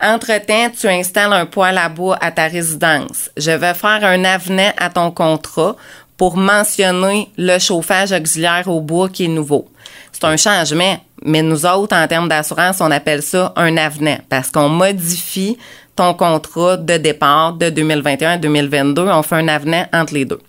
Entre-temps, 0.00 0.70
tu 0.78 0.86
installes 0.88 1.32
un 1.32 1.46
poêle 1.46 1.78
à 1.78 1.88
bois 1.88 2.18
à 2.20 2.30
ta 2.30 2.46
résidence. 2.46 3.30
Je 3.38 3.52
vais 3.52 3.72
faire 3.72 4.04
un 4.04 4.24
avenant 4.24 4.72
à 4.76 4.90
ton 4.90 5.10
contrat 5.10 5.76
pour 6.16 6.36
mentionner 6.36 7.28
le 7.36 7.58
chauffage 7.58 8.12
auxiliaire 8.12 8.68
au 8.68 8.80
bois 8.80 9.08
qui 9.08 9.24
est 9.24 9.28
nouveau. 9.28 9.68
C'est 10.12 10.24
un 10.24 10.36
changement, 10.36 10.96
mais 11.24 11.42
nous 11.42 11.66
autres, 11.66 11.96
en 11.96 12.06
termes 12.06 12.28
d'assurance, 12.28 12.80
on 12.80 12.90
appelle 12.90 13.22
ça 13.22 13.52
un 13.56 13.76
avenant 13.76 14.18
parce 14.28 14.50
qu'on 14.50 14.68
modifie 14.68 15.58
ton 15.96 16.14
contrat 16.14 16.76
de 16.76 16.96
départ 16.96 17.52
de 17.54 17.70
2021 17.70 18.30
à 18.30 18.36
2022. 18.38 19.02
On 19.02 19.22
fait 19.22 19.36
un 19.36 19.48
avenant 19.48 19.86
entre 19.92 20.14
les 20.14 20.24
deux. 20.24 20.40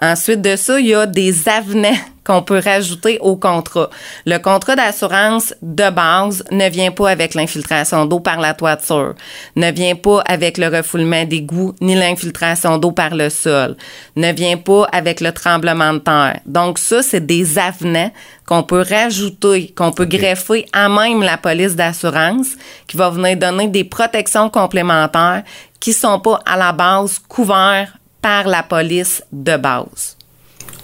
Ensuite 0.00 0.42
de 0.42 0.56
ça, 0.56 0.80
il 0.80 0.86
y 0.86 0.94
a 0.94 1.06
des 1.06 1.48
avenants 1.48 1.96
qu'on 2.24 2.42
peut 2.42 2.60
rajouter 2.64 3.18
au 3.20 3.36
contrat. 3.36 3.90
Le 4.24 4.38
contrat 4.38 4.76
d'assurance 4.76 5.54
de 5.60 5.90
base 5.90 6.42
ne 6.50 6.68
vient 6.70 6.90
pas 6.90 7.10
avec 7.10 7.34
l'infiltration 7.34 8.06
d'eau 8.06 8.18
par 8.18 8.40
la 8.40 8.54
toiture, 8.54 9.14
ne 9.56 9.70
vient 9.70 9.94
pas 9.94 10.22
avec 10.26 10.56
le 10.56 10.74
refoulement 10.74 11.24
d'égout 11.24 11.74
ni 11.82 11.94
l'infiltration 11.94 12.78
d'eau 12.78 12.92
par 12.92 13.14
le 13.14 13.28
sol, 13.28 13.76
ne 14.16 14.32
vient 14.32 14.56
pas 14.56 14.84
avec 14.90 15.20
le 15.20 15.32
tremblement 15.32 15.92
de 15.92 15.98
terre. 15.98 16.40
Donc 16.46 16.78
ça, 16.78 17.02
c'est 17.02 17.24
des 17.24 17.58
avenants 17.58 18.10
qu'on 18.46 18.62
peut 18.62 18.84
rajouter, 18.88 19.72
qu'on 19.76 19.92
peut 19.92 20.06
greffer 20.06 20.66
à 20.72 20.88
même 20.88 21.22
la 21.22 21.36
police 21.36 21.76
d'assurance 21.76 22.48
qui 22.86 22.96
va 22.96 23.10
venir 23.10 23.36
donner 23.36 23.68
des 23.68 23.84
protections 23.84 24.48
complémentaires 24.48 25.44
qui 25.78 25.92
sont 25.92 26.18
pas 26.18 26.40
à 26.46 26.56
la 26.56 26.72
base 26.72 27.18
couverts 27.18 27.92
par 28.24 28.48
la 28.48 28.62
police 28.62 29.22
de 29.30 29.58
base. 29.58 30.16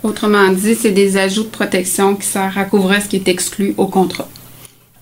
Autrement 0.03 0.49
dit, 0.49 0.75
c'est 0.75 0.91
des 0.91 1.17
ajouts 1.17 1.45
de 1.45 1.49
protection 1.49 2.15
qui 2.15 2.27
servent 2.27 2.59
à 2.59 2.67
couvrir 2.67 3.01
ce 3.01 3.09
qui 3.09 3.17
est 3.17 3.29
exclu 3.29 3.73
au 3.79 3.87
contrat. 3.87 4.29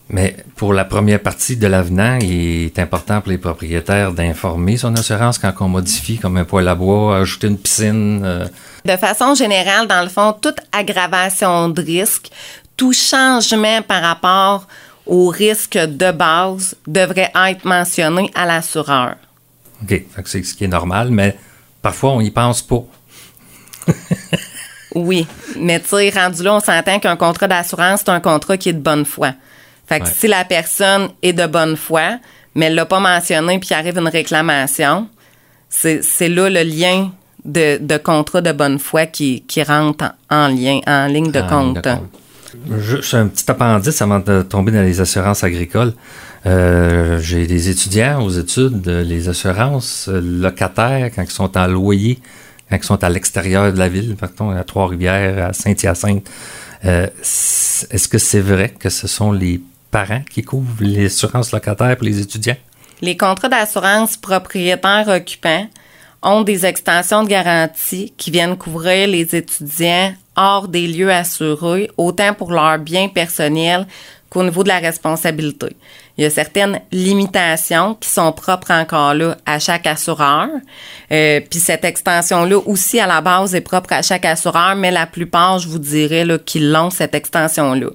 Mais 0.08 0.36
pour 0.54 0.72
la 0.72 0.84
première 0.84 1.20
partie 1.20 1.56
de 1.56 1.66
l'avenant, 1.66 2.16
il 2.20 2.66
est 2.66 2.78
important 2.78 3.20
pour 3.20 3.32
les 3.32 3.38
propriétaires 3.38 4.12
d'informer 4.12 4.76
son 4.76 4.94
assurance 4.94 5.36
quand 5.36 5.52
on 5.58 5.68
modifie 5.68 6.18
comme 6.18 6.36
un 6.36 6.44
poêle 6.44 6.68
à 6.68 6.76
bois, 6.76 7.18
ajouter 7.18 7.48
une 7.48 7.58
piscine. 7.58 8.22
Euh. 8.24 8.46
De 8.84 8.96
façon 8.96 9.34
générale, 9.34 9.88
dans 9.88 10.02
le 10.02 10.08
fond, 10.08 10.32
toute 10.32 10.60
aggravation 10.70 11.68
de 11.68 11.82
risque, 11.82 12.30
tout 12.76 12.92
changement 12.92 13.82
par 13.82 14.00
rapport 14.00 14.68
au 15.06 15.26
risque 15.26 15.76
de 15.76 16.12
base 16.12 16.76
devrait 16.86 17.32
être 17.48 17.64
mentionné 17.64 18.30
à 18.36 18.46
l'assureur. 18.46 19.16
OK, 19.82 20.04
c'est 20.24 20.44
ce 20.44 20.54
qui 20.54 20.64
est 20.64 20.68
normal, 20.68 21.08
mais 21.10 21.36
parfois 21.82 22.12
on 22.12 22.22
n'y 22.22 22.30
pense 22.30 22.62
pas. 22.62 22.84
Oui, 24.94 25.26
mais 25.58 25.80
tu 25.80 25.88
sais, 25.88 26.10
rendu 26.10 26.42
là, 26.42 26.54
on 26.54 26.60
s'entend 26.60 26.98
qu'un 26.98 27.16
contrat 27.16 27.46
d'assurance, 27.46 28.00
c'est 28.04 28.10
un 28.10 28.20
contrat 28.20 28.56
qui 28.56 28.70
est 28.70 28.74
de 28.74 28.80
bonne 28.80 29.04
foi. 29.04 29.32
Fait 29.86 30.00
que 30.00 30.08
si 30.08 30.26
la 30.26 30.44
personne 30.44 31.10
est 31.22 31.32
de 31.32 31.46
bonne 31.46 31.76
foi, 31.76 32.18
mais 32.54 32.66
elle 32.66 32.74
l'a 32.74 32.86
pas 32.86 33.00
mentionné 33.00 33.58
puis 33.58 33.74
arrive 33.74 33.98
une 33.98 34.08
réclamation, 34.08 35.08
c'est 35.68 36.28
là 36.28 36.50
le 36.50 36.62
lien 36.62 37.10
de, 37.44 37.78
de, 37.80 37.96
contrat 37.96 38.40
de 38.40 38.52
bonne 38.52 38.78
foi 38.78 39.06
qui, 39.06 39.42
qui 39.42 39.62
rentre 39.62 40.12
en, 40.30 40.48
lien, 40.48 40.80
en 40.86 41.06
ligne 41.06 41.30
de 41.30 41.40
compte. 41.40 41.86
Juste 42.78 43.14
un 43.14 43.28
petit 43.28 43.50
appendice 43.50 44.02
avant 44.02 44.18
de 44.18 44.42
tomber 44.42 44.72
dans 44.72 44.82
les 44.82 45.00
assurances 45.00 45.44
agricoles. 45.44 45.92
Euh, 46.46 47.18
j'ai 47.20 47.46
des 47.46 47.68
étudiants 47.68 48.22
aux 48.22 48.30
études, 48.30 48.86
les 48.86 49.28
assurances 49.28 50.08
locataires, 50.08 51.10
quand 51.14 51.22
ils 51.22 51.30
sont 51.30 51.56
en 51.56 51.66
loyer, 51.66 52.18
quand 52.70 52.76
ils 52.76 52.84
sont 52.84 53.02
à 53.02 53.08
l'extérieur 53.08 53.72
de 53.72 53.78
la 53.78 53.88
ville, 53.88 54.16
partons 54.16 54.50
à 54.50 54.62
Trois-Rivières, 54.64 55.48
à 55.48 55.52
Saint-Hyacinthe. 55.52 56.28
Euh, 56.84 57.06
est-ce 57.20 58.08
que 58.08 58.18
c'est 58.18 58.40
vrai 58.40 58.70
que 58.70 58.88
ce 58.88 59.08
sont 59.08 59.32
les 59.32 59.60
parents 59.90 60.22
qui 60.30 60.42
couvrent 60.42 60.82
les 60.82 61.06
assurances 61.06 61.52
locataires 61.52 61.96
pour 61.96 62.06
les 62.06 62.20
étudiants? 62.20 62.56
Les 63.00 63.16
contrats 63.16 63.48
d'assurance 63.48 64.16
propriétaires 64.16 65.08
occupants 65.08 65.68
ont 66.22 66.42
des 66.42 66.66
extensions 66.66 67.22
de 67.22 67.28
garantie 67.28 68.12
qui 68.16 68.30
viennent 68.30 68.56
couvrir 68.56 69.08
les 69.08 69.34
étudiants 69.36 70.14
hors 70.36 70.68
des 70.68 70.86
lieux 70.86 71.12
assurés, 71.12 71.90
autant 71.96 72.34
pour 72.34 72.52
leurs 72.52 72.78
biens 72.78 73.08
personnels 73.08 73.86
qu'au 74.30 74.42
niveau 74.42 74.62
de 74.62 74.68
la 74.68 74.78
responsabilité. 74.78 75.76
Il 76.18 76.24
y 76.24 76.26
a 76.26 76.30
certaines 76.30 76.80
limitations 76.90 77.94
qui 77.94 78.08
sont 78.08 78.32
propres 78.32 78.72
encore 78.72 79.14
là 79.14 79.36
à 79.46 79.60
chaque 79.60 79.86
assureur. 79.86 80.48
Euh, 81.12 81.40
puis 81.48 81.60
cette 81.60 81.84
extension-là 81.84 82.58
aussi 82.66 82.98
à 82.98 83.06
la 83.06 83.20
base 83.20 83.54
est 83.54 83.60
propre 83.60 83.92
à 83.92 84.02
chaque 84.02 84.24
assureur, 84.24 84.74
mais 84.74 84.90
la 84.90 85.06
plupart, 85.06 85.60
je 85.60 85.68
vous 85.68 85.78
dirais, 85.78 86.24
là, 86.24 86.38
qu'ils 86.38 86.72
l'ont, 86.72 86.90
cette 86.90 87.14
extension-là. 87.14 87.90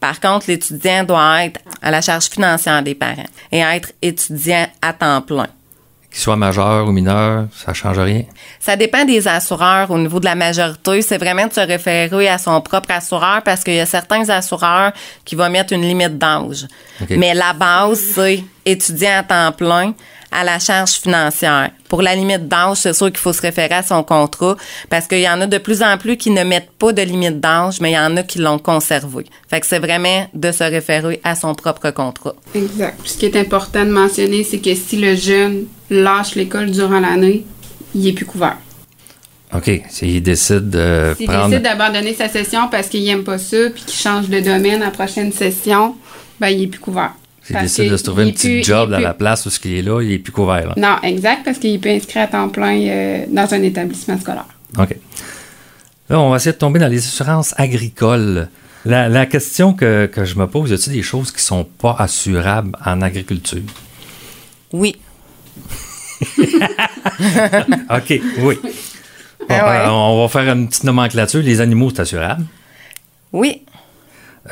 Par 0.00 0.20
contre, 0.20 0.46
l'étudiant 0.48 1.04
doit 1.04 1.44
être 1.44 1.60
à 1.82 1.90
la 1.90 2.00
charge 2.00 2.24
financière 2.24 2.82
des 2.82 2.94
parents 2.94 3.24
et 3.52 3.58
être 3.58 3.92
étudiant 4.00 4.66
à 4.80 4.94
temps 4.94 5.20
plein 5.20 5.48
qu'il 6.16 6.22
soit 6.22 6.36
majeur 6.36 6.88
ou 6.88 6.92
mineur, 6.92 7.46
ça 7.54 7.74
change 7.74 7.98
rien? 7.98 8.22
Ça 8.58 8.74
dépend 8.74 9.04
des 9.04 9.28
assureurs 9.28 9.90
au 9.90 9.98
niveau 9.98 10.18
de 10.18 10.24
la 10.24 10.34
majorité. 10.34 11.02
C'est 11.02 11.18
vraiment 11.18 11.46
de 11.46 11.52
se 11.52 11.60
référer 11.60 12.26
à 12.26 12.38
son 12.38 12.58
propre 12.62 12.90
assureur 12.90 13.42
parce 13.44 13.62
qu'il 13.62 13.74
y 13.74 13.80
a 13.80 13.84
certains 13.84 14.26
assureurs 14.30 14.92
qui 15.26 15.34
vont 15.34 15.50
mettre 15.50 15.74
une 15.74 15.82
limite 15.82 16.16
d'âge. 16.16 16.66
Mais 17.10 17.34
la 17.34 17.52
base, 17.52 18.00
c'est 18.14 18.42
étudiant 18.64 19.18
à 19.18 19.22
temps 19.24 19.52
plein 19.52 19.92
à 20.36 20.44
la 20.44 20.58
charge 20.58 20.92
financière. 20.92 21.70
Pour 21.88 22.02
la 22.02 22.14
limite 22.14 22.46
d'âge, 22.46 22.76
c'est 22.76 22.92
sûr 22.92 23.06
qu'il 23.06 23.16
faut 23.16 23.32
se 23.32 23.40
référer 23.40 23.74
à 23.74 23.82
son 23.82 24.02
contrat 24.02 24.56
parce 24.90 25.06
qu'il 25.06 25.20
y 25.20 25.28
en 25.28 25.40
a 25.40 25.46
de 25.46 25.56
plus 25.56 25.82
en 25.82 25.96
plus 25.96 26.18
qui 26.18 26.30
ne 26.30 26.44
mettent 26.44 26.70
pas 26.78 26.92
de 26.92 27.00
limite 27.00 27.40
d'âge, 27.40 27.80
mais 27.80 27.92
il 27.92 27.94
y 27.94 27.98
en 27.98 28.14
a 28.18 28.22
qui 28.22 28.38
l'ont 28.38 28.58
conservé. 28.58 29.24
Fait 29.48 29.60
que 29.60 29.66
c'est 29.66 29.78
vraiment 29.78 30.28
de 30.34 30.52
se 30.52 30.62
référer 30.62 31.22
à 31.24 31.34
son 31.36 31.54
propre 31.54 31.90
contrat. 31.90 32.34
Exact. 32.54 33.00
Ce 33.04 33.16
qui 33.16 33.24
est 33.24 33.36
important 33.36 33.86
de 33.86 33.90
mentionner, 33.90 34.44
c'est 34.44 34.58
que 34.58 34.74
si 34.74 34.98
le 34.98 35.16
jeune 35.16 35.64
lâche 35.88 36.34
l'école 36.34 36.70
durant 36.70 37.00
l'année, 37.00 37.46
il 37.94 38.06
est 38.06 38.12
plus 38.12 38.26
couvert. 38.26 38.58
OK. 39.54 39.70
S'il 39.88 40.22
décide 40.22 40.68
de 40.68 41.14
S'il 41.16 41.28
décide 41.28 41.62
d'abandonner 41.62 42.12
sa 42.12 42.28
session 42.28 42.68
parce 42.70 42.88
qu'il 42.88 43.04
n'aime 43.04 43.24
pas 43.24 43.38
ça 43.38 43.70
puis 43.72 43.84
qu'il 43.84 43.98
change 43.98 44.28
de 44.28 44.40
domaine 44.40 44.82
à 44.82 44.86
la 44.86 44.90
prochaine 44.90 45.32
session, 45.32 45.94
ben, 46.38 46.48
il 46.48 46.64
est 46.64 46.66
plus 46.66 46.80
couvert. 46.80 47.12
S'il 47.46 47.60
décide 47.60 47.92
de 47.92 47.96
se 47.96 48.02
trouver 48.02 48.24
un 48.24 48.30
petit 48.32 48.64
job 48.64 48.92
à 48.92 48.98
la 48.98 49.14
place 49.14 49.46
où 49.46 49.50
ce 49.50 49.60
qu'il 49.60 49.74
est 49.74 49.82
là, 49.82 50.02
il 50.02 50.10
est 50.10 50.18
plus 50.18 50.32
couvert. 50.32 50.74
Non, 50.76 50.96
exact, 51.04 51.44
parce 51.44 51.58
qu'il 51.58 51.78
peut 51.78 51.90
inscrire 51.90 52.24
à 52.24 52.26
temps 52.26 52.48
plein 52.48 52.76
euh, 52.80 53.24
dans 53.28 53.54
un 53.54 53.62
établissement 53.62 54.18
scolaire. 54.18 54.48
OK. 54.76 54.96
Là, 56.08 56.20
on 56.20 56.30
va 56.30 56.36
essayer 56.36 56.52
de 56.52 56.58
tomber 56.58 56.80
dans 56.80 56.88
les 56.88 56.98
assurances 56.98 57.54
agricoles. 57.56 58.48
La, 58.84 59.26
question 59.26 59.74
que, 59.74 60.10
je 60.16 60.34
me 60.36 60.46
pose, 60.46 60.70
y 60.70 60.74
a-t-il 60.74 60.92
des 60.92 61.02
choses 61.02 61.30
qui 61.30 61.42
sont 61.42 61.64
pas 61.64 61.94
assurables 61.98 62.72
en 62.84 63.00
agriculture? 63.00 63.62
Oui. 64.72 64.96
OK, 67.90 68.20
oui. 68.38 68.58
Ah 69.48 69.92
on 69.92 70.22
va 70.22 70.28
faire 70.28 70.52
une 70.52 70.66
petite 70.66 70.84
nomenclature. 70.84 71.42
Les 71.42 71.60
animaux, 71.60 71.90
c'est 71.90 72.00
assurable? 72.00 72.44
Oui. 73.32 73.62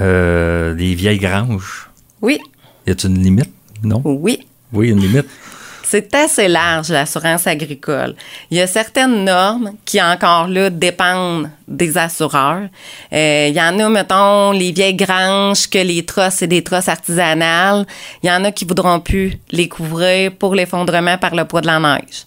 Euh, 0.00 0.74
des 0.74 0.94
vieilles 0.94 1.18
granges? 1.18 1.88
Oui. 2.22 2.38
Y 2.86 2.90
a-t-il 2.90 3.16
une 3.16 3.22
limite? 3.22 3.50
Non? 3.82 4.00
Oui. 4.04 4.46
Oui, 4.72 4.90
une 4.90 5.00
limite. 5.00 5.26
C'est 5.86 6.14
assez 6.14 6.48
large, 6.48 6.88
l'assurance 6.88 7.46
agricole. 7.46 8.16
Il 8.50 8.56
y 8.56 8.60
a 8.60 8.66
certaines 8.66 9.24
normes 9.24 9.72
qui, 9.84 10.02
encore 10.02 10.48
là, 10.48 10.70
dépendent 10.70 11.50
des 11.68 11.96
assureurs. 11.98 12.68
Euh, 13.12 13.46
il 13.50 13.54
y 13.54 13.60
en 13.60 13.78
a, 13.78 13.88
mettons, 13.90 14.52
les 14.52 14.72
vieilles 14.72 14.94
granges, 14.94 15.68
que 15.68 15.78
les 15.78 16.04
trosses, 16.04 16.36
c'est 16.36 16.46
des 16.46 16.64
trosses 16.64 16.88
artisanales. 16.88 17.86
Il 18.22 18.28
y 18.28 18.32
en 18.32 18.44
a 18.44 18.50
qui 18.50 18.64
voudront 18.64 18.98
plus 18.98 19.38
les 19.50 19.68
couvrir 19.68 20.32
pour 20.32 20.54
l'effondrement 20.54 21.18
par 21.18 21.34
le 21.34 21.44
poids 21.44 21.60
de 21.60 21.66
la 21.66 21.78
neige. 21.78 22.24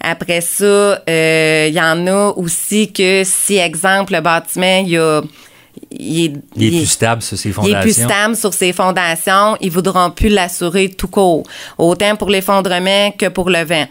Après 0.00 0.42
ça, 0.42 0.64
euh, 0.64 1.66
il 1.68 1.74
y 1.74 1.80
en 1.80 2.06
a 2.06 2.32
aussi 2.36 2.92
que 2.92 3.22
si, 3.24 3.56
exemple, 3.56 4.12
le 4.12 4.20
bâtiment, 4.20 4.78
il 4.78 4.90
y 4.90 4.98
a 4.98 5.22
il 5.90 6.24
est, 6.24 6.32
plus 6.54 6.86
stable 6.86 7.22
sur 7.22 7.36
ses 7.36 7.52
fondations. 7.52 7.76
Il 7.76 7.78
est 7.78 7.82
plus 7.82 8.04
stable 8.04 8.36
sur 8.36 8.52
ses 8.54 8.72
fondations. 8.72 9.56
Ils 9.60 9.70
voudront 9.70 10.10
plus 10.10 10.28
l'assurer 10.28 10.88
tout 10.88 11.08
court, 11.08 11.44
autant 11.76 12.16
pour 12.16 12.30
l'effondrement 12.30 13.10
que 13.12 13.28
pour 13.28 13.50
le 13.50 13.64
vent. 13.64 13.86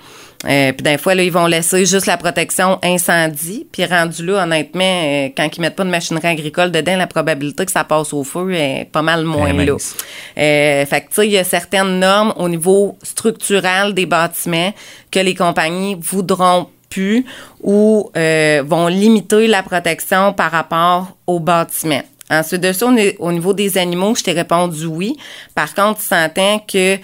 Euh, 0.45 0.71
puis 0.71 0.83
des 0.83 0.97
fois, 0.97 1.15
là, 1.15 1.23
ils 1.23 1.31
vont 1.31 1.47
laisser 1.47 1.85
juste 1.85 2.05
la 2.05 2.17
protection 2.17 2.77
incendie. 2.83 3.65
Puis 3.71 3.85
rendu 3.85 4.25
là, 4.25 4.43
honnêtement, 4.43 4.83
euh, 4.83 5.29
quand 5.35 5.49
ils 5.55 5.61
mettent 5.61 5.75
pas 5.75 5.83
de 5.83 5.89
machinerie 5.89 6.27
agricole 6.27 6.71
dedans, 6.71 6.95
la 6.95 7.07
probabilité 7.07 7.65
que 7.65 7.71
ça 7.71 7.83
passe 7.83 8.13
au 8.13 8.23
feu 8.23 8.53
est 8.53 8.87
pas 8.91 9.01
mal 9.01 9.23
moins 9.23 9.51
là. 9.53 9.73
Euh, 9.73 10.85
fait 10.85 11.01
que 11.01 11.07
tu 11.07 11.15
sais, 11.15 11.27
il 11.27 11.31
y 11.31 11.37
a 11.37 11.43
certaines 11.43 11.99
normes 11.99 12.33
au 12.37 12.49
niveau 12.49 12.97
structural 13.01 13.93
des 13.93 14.05
bâtiments 14.05 14.73
que 15.11 15.19
les 15.19 15.33
compagnies 15.33 15.97
voudront 15.99 16.67
plus 16.89 17.25
ou 17.61 18.11
euh, 18.15 18.63
vont 18.65 18.87
limiter 18.87 19.47
la 19.47 19.63
protection 19.63 20.33
par 20.33 20.51
rapport 20.51 21.17
au 21.25 21.39
bâtiment. 21.39 22.01
Ensuite 22.29 22.61
de 22.61 22.73
ça, 22.73 22.87
au 23.19 23.31
niveau 23.31 23.53
des 23.53 23.77
animaux, 23.77 24.13
je 24.15 24.23
t'ai 24.23 24.33
répondu 24.33 24.85
oui. 24.85 25.17
Par 25.55 25.73
contre, 25.73 25.99
tu 25.99 26.07
s'entend 26.07 26.59
que 26.59 26.97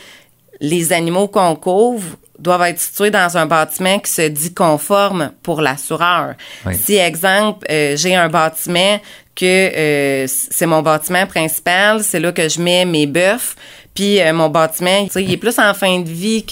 les 0.59 0.91
animaux 0.91 1.27
qu'on 1.27 1.55
couvre 1.55 2.03
doivent 2.39 2.63
être 2.63 2.79
situés 2.79 3.11
dans 3.11 3.37
un 3.37 3.45
bâtiment 3.45 3.99
qui 3.99 4.11
se 4.11 4.23
dit 4.23 4.53
conforme 4.53 5.31
pour 5.43 5.61
l'assureur. 5.61 6.33
Si, 6.73 6.95
exemple, 6.95 7.65
euh, 7.71 7.95
j'ai 7.95 8.15
un 8.15 8.27
bâtiment 8.27 8.99
que 9.35 9.45
euh, 9.45 10.27
c'est 10.27 10.65
mon 10.65 10.81
bâtiment 10.81 11.25
principal, 11.25 12.03
c'est 12.03 12.19
là 12.19 12.31
que 12.33 12.49
je 12.49 12.59
mets 12.61 12.83
mes 12.83 13.07
bœufs, 13.07 13.55
puis 13.95 14.19
mon 14.33 14.49
bâtiment, 14.49 15.07
il 15.15 15.31
est 15.31 15.37
plus 15.37 15.57
en 15.57 15.73
fin 15.73 15.99
de 15.99 16.09
vie 16.09 16.43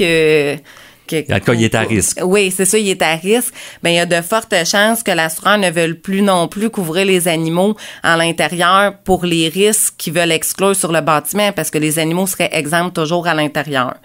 que 1.12 1.39
quand 1.39 1.53
il 1.53 1.63
est 1.63 1.75
à 1.75 1.82
risque. 1.82 2.20
Oui, 2.24 2.51
c'est 2.56 2.65
ça, 2.65 2.77
il 2.77 2.89
est 2.89 3.01
à 3.01 3.15
risque. 3.15 3.53
Ben, 3.84 3.91
il 3.91 3.96
y 3.96 4.00
a 4.00 4.06
de 4.06 4.22
fortes 4.22 4.53
chances 4.65 5.03
que 5.03 5.12
l'assureur 5.12 5.58
ne 5.58 5.70
veuille 5.70 5.94
plus 5.94 6.22
non 6.22 6.48
plus 6.48 6.70
couvrir 6.70 7.06
les 7.06 7.27
animaux 7.27 7.75
à 8.03 8.18
l'intérieur 8.18 8.98
pour 9.03 9.25
les 9.25 9.50
risques 9.50 9.96
qu'ils 9.98 10.13
veulent 10.13 10.32
exclure 10.32 10.75
sur 10.75 10.91
le 10.91 11.01
bâtiment 11.01 11.51
parce 11.51 11.70
que 11.70 11.77
les 11.77 12.00
animaux 12.00 12.27
seraient 12.27 12.50
exempts 12.53 12.89
toujours 12.89 13.27
à 13.27 13.34
l'intérieur. 13.34 13.96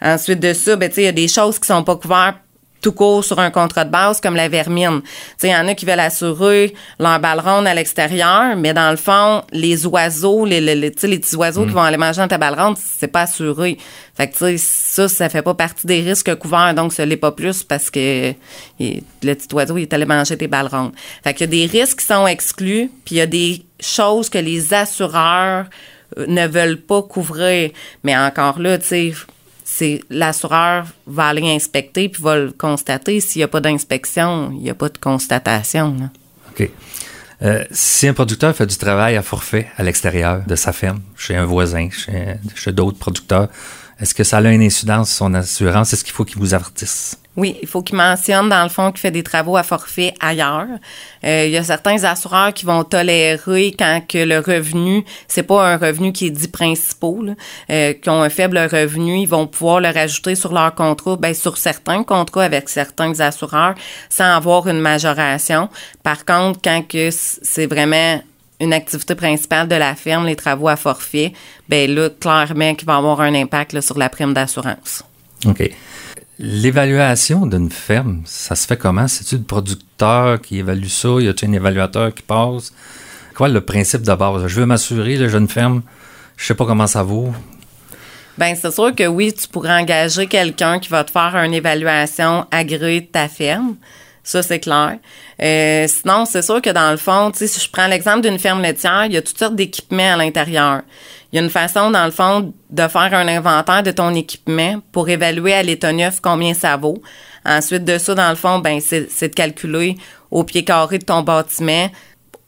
Ensuite 0.00 0.40
de 0.40 0.52
ça, 0.52 0.76
ben, 0.76 0.90
il 0.96 1.02
y 1.02 1.06
a 1.06 1.12
des 1.12 1.28
choses 1.28 1.58
qui 1.58 1.66
sont 1.66 1.82
pas 1.84 1.96
couvertes 1.96 2.38
tout 2.80 2.92
court 2.92 3.24
sur 3.24 3.38
un 3.38 3.50
contrat 3.50 3.84
de 3.84 3.90
base 3.90 4.20
comme 4.20 4.36
la 4.36 4.48
vermine. 4.48 5.00
Il 5.42 5.50
y 5.50 5.54
en 5.54 5.66
a 5.68 5.74
qui 5.74 5.84
veulent 5.84 6.00
assurer 6.00 6.74
leur 6.98 7.18
ballon 7.20 7.66
à 7.66 7.74
l'extérieur, 7.74 8.56
mais 8.56 8.74
dans 8.74 8.90
le 8.90 8.96
fond, 8.96 9.42
les 9.52 9.86
oiseaux, 9.86 10.44
les, 10.44 10.60
les, 10.60 10.74
les, 10.74 10.92
les 11.02 11.18
petits 11.18 11.36
oiseaux 11.36 11.64
qui 11.64 11.72
vont 11.72 11.82
aller 11.82 11.96
manger 11.96 12.20
dans 12.20 12.28
ta 12.28 12.38
balle 12.38 12.56
c'est 12.76 13.08
pas 13.08 13.22
assuré. 13.22 13.78
Fait 14.14 14.28
que 14.28 14.56
ça, 14.56 15.08
ça 15.08 15.28
fait 15.28 15.42
pas 15.42 15.54
partie 15.54 15.86
des 15.86 16.00
risques 16.00 16.34
couverts, 16.36 16.74
donc 16.74 16.92
ce 16.92 17.02
l'est 17.02 17.16
pas 17.16 17.32
plus 17.32 17.62
parce 17.62 17.90
que 17.90 18.32
le 18.80 19.34
petit 19.34 19.54
oiseau 19.54 19.78
il 19.78 19.82
est 19.82 19.92
allé 19.92 20.06
manger 20.06 20.36
tes 20.36 20.48
balles 20.48 20.66
rondes. 20.66 20.92
Fait 21.22 21.34
qu'il 21.34 21.42
y 21.42 21.62
a 21.64 21.66
des 21.66 21.78
risques 21.78 22.00
qui 22.00 22.06
sont 22.06 22.26
exclus, 22.26 22.90
puis 23.04 23.14
il 23.14 23.18
y 23.18 23.20
a 23.20 23.26
des 23.26 23.64
choses 23.80 24.28
que 24.28 24.38
les 24.38 24.74
assureurs 24.74 25.66
euh, 26.18 26.26
ne 26.26 26.46
veulent 26.46 26.80
pas 26.80 27.02
couvrir. 27.02 27.70
Mais 28.02 28.16
encore 28.16 28.58
là, 28.58 28.78
tu 28.78 28.86
sais, 28.86 29.12
c'est 29.70 30.00
l'assureur 30.08 30.86
va 31.06 31.26
aller 31.26 31.46
inspecter 31.54 32.08
puis 32.08 32.22
va 32.22 32.36
le 32.36 32.52
constater. 32.52 33.20
S'il 33.20 33.40
n'y 33.40 33.44
a 33.44 33.48
pas 33.48 33.60
d'inspection, 33.60 34.50
il 34.52 34.62
n'y 34.62 34.70
a 34.70 34.74
pas 34.74 34.88
de 34.88 34.96
constatation. 34.96 36.10
OK. 36.50 36.70
Euh, 37.42 37.64
si 37.70 38.08
un 38.08 38.14
producteur 38.14 38.56
fait 38.56 38.66
du 38.66 38.78
travail 38.78 39.16
à 39.16 39.22
forfait 39.22 39.68
à 39.76 39.82
l'extérieur 39.82 40.42
de 40.46 40.56
sa 40.56 40.72
ferme, 40.72 41.02
chez 41.16 41.36
un 41.36 41.44
voisin, 41.44 41.90
chez, 41.90 42.36
chez 42.56 42.72
d'autres 42.72 42.98
producteurs, 42.98 43.48
est-ce 44.00 44.14
que 44.14 44.24
ça 44.24 44.38
a 44.38 44.50
une 44.50 44.62
incidence 44.62 45.10
sur 45.10 45.18
son 45.18 45.34
assurance? 45.34 45.92
Est-ce 45.92 46.02
qu'il 46.02 46.14
faut 46.14 46.24
qu'il 46.24 46.38
vous 46.38 46.54
avertisse? 46.54 47.18
Oui, 47.38 47.56
il 47.62 47.68
faut 47.68 47.82
qu'il 47.82 47.96
mentionne 47.96 48.48
dans 48.48 48.64
le 48.64 48.68
fond 48.68 48.90
qu'il 48.90 48.98
fait 48.98 49.12
des 49.12 49.22
travaux 49.22 49.56
à 49.56 49.62
forfait 49.62 50.12
ailleurs. 50.18 50.66
Euh, 51.24 51.44
il 51.46 51.52
y 51.52 51.56
a 51.56 51.62
certains 51.62 52.02
assureurs 52.02 52.52
qui 52.52 52.66
vont 52.66 52.82
tolérer 52.82 53.72
quand 53.78 54.02
le 54.12 54.40
revenu, 54.40 55.04
c'est 55.28 55.44
pas 55.44 55.64
un 55.64 55.76
revenu 55.76 56.12
qui 56.12 56.26
est 56.26 56.30
dit 56.30 56.48
principal, 56.48 57.36
euh, 57.70 57.92
qui 57.92 58.10
ont 58.10 58.24
un 58.24 58.28
faible 58.28 58.58
revenu, 58.58 59.20
ils 59.20 59.28
vont 59.28 59.46
pouvoir 59.46 59.78
le 59.78 59.88
rajouter 59.90 60.34
sur 60.34 60.52
leur 60.52 60.74
contrat, 60.74 61.14
ben 61.14 61.32
sur 61.32 61.58
certains 61.58 62.02
contrats 62.02 62.42
avec 62.42 62.68
certains 62.68 63.20
assureurs, 63.20 63.76
sans 64.10 64.34
avoir 64.36 64.66
une 64.66 64.80
majoration. 64.80 65.68
Par 66.02 66.24
contre, 66.24 66.58
quand 66.60 66.82
c'est 66.90 67.66
vraiment 67.66 68.20
une 68.58 68.72
activité 68.72 69.14
principale 69.14 69.68
de 69.68 69.76
la 69.76 69.94
ferme, 69.94 70.26
les 70.26 70.34
travaux 70.34 70.66
à 70.66 70.74
forfait, 70.74 71.32
ben 71.68 71.88
là, 71.88 72.10
clairement, 72.10 72.74
qu'il 72.74 72.86
va 72.88 72.96
avoir 72.96 73.20
un 73.20 73.34
impact 73.36 73.80
sur 73.80 73.96
la 73.96 74.08
prime 74.08 74.34
d'assurance. 74.34 75.04
OK. 75.46 75.70
L'évaluation 76.40 77.46
d'une 77.46 77.68
ferme, 77.68 78.22
ça 78.24 78.54
se 78.54 78.64
fait 78.64 78.76
comment? 78.76 79.08
C'est-tu 79.08 79.38
le 79.38 79.42
producteur 79.42 80.40
qui 80.40 80.58
évalue 80.58 80.86
ça? 80.86 81.08
Y 81.18 81.26
a-t-il 81.26 81.50
un 81.50 81.54
évaluateur 81.54 82.14
qui 82.14 82.22
passe? 82.22 82.72
Quoi 83.34 83.48
le 83.48 83.60
principe 83.60 84.02
de 84.02 84.14
base? 84.14 84.46
Je 84.46 84.60
veux 84.60 84.66
m'assurer, 84.66 85.16
j'ai 85.16 85.36
une 85.36 85.48
ferme, 85.48 85.82
je 86.36 86.46
sais 86.46 86.54
pas 86.54 86.64
comment 86.64 86.86
ça 86.86 87.02
vaut. 87.02 87.32
Bien, 88.38 88.54
c'est 88.54 88.70
sûr 88.70 88.94
que 88.94 89.04
oui, 89.08 89.32
tu 89.32 89.48
pourrais 89.48 89.80
engager 89.80 90.28
quelqu'un 90.28 90.78
qui 90.78 90.88
va 90.90 91.02
te 91.02 91.10
faire 91.10 91.34
une 91.34 91.54
évaluation 91.54 92.46
agréée 92.52 93.00
de 93.00 93.06
ta 93.06 93.28
ferme. 93.28 93.74
Ça, 94.22 94.42
c'est 94.42 94.60
clair. 94.60 94.98
Euh, 95.42 95.86
sinon, 95.88 96.24
c'est 96.24 96.42
sûr 96.42 96.60
que 96.60 96.70
dans 96.70 96.90
le 96.90 96.96
fond, 96.96 97.30
si 97.34 97.46
je 97.46 97.70
prends 97.70 97.86
l'exemple 97.86 98.20
d'une 98.20 98.38
ferme 98.38 98.60
laitière, 98.60 99.06
il 99.06 99.12
y 99.12 99.16
a 99.16 99.22
toutes 99.22 99.38
sortes 99.38 99.56
d'équipements 99.56 100.14
à 100.14 100.16
l'intérieur. 100.16 100.82
Il 101.32 101.36
y 101.36 101.38
a 101.38 101.42
une 101.42 101.50
façon, 101.50 101.90
dans 101.90 102.04
le 102.04 102.10
fond, 102.10 102.52
de 102.70 102.88
faire 102.88 103.14
un 103.14 103.28
inventaire 103.28 103.82
de 103.82 103.90
ton 103.90 104.14
équipement 104.14 104.80
pour 104.92 105.08
évaluer 105.08 105.54
à 105.54 105.62
l'état 105.62 105.92
neuf 105.92 106.20
combien 106.20 106.54
ça 106.54 106.76
vaut. 106.76 107.02
Ensuite 107.44 107.84
de 107.84 107.98
ça, 107.98 108.14
dans 108.14 108.30
le 108.30 108.36
fond, 108.36 108.58
ben 108.58 108.80
c'est 108.80 109.28
de 109.28 109.34
calculer 109.34 109.96
au 110.30 110.44
pied 110.44 110.64
carré 110.64 110.98
de 110.98 111.04
ton 111.04 111.22
bâtiment. 111.22 111.88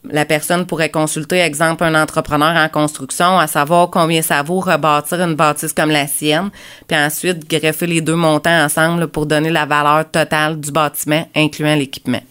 La 0.09 0.25
personne 0.25 0.64
pourrait 0.64 0.90
consulter, 0.90 1.40
exemple, 1.40 1.85
un 1.85 2.00
entrepreneur 2.00 2.57
en 2.57 2.69
construction, 2.71 3.38
à 3.38 3.47
savoir 3.47 3.90
combien 3.90 4.23
ça 4.23 4.42
vaut 4.42 4.61
rebâtir 4.61 5.21
une 5.21 5.35
bâtisse 5.35 5.75
comme 5.75 5.90
la 5.90 6.07
sienne, 6.07 6.50
puis 6.88 6.97
ensuite 6.97 7.49
greffer 7.49 7.87
les 7.87 8.00
deux 8.00 8.14
montants 8.14 8.64
ensemble 8.64 9.09
pour 9.09 9.26
donner 9.26 9.50
la 9.50 9.66
valeur 9.66 10.11
totale 10.11 10.59
du 10.59 10.73
bâtiment, 10.73 11.28
incluant 11.37 11.75
l'équipement. 11.75 12.23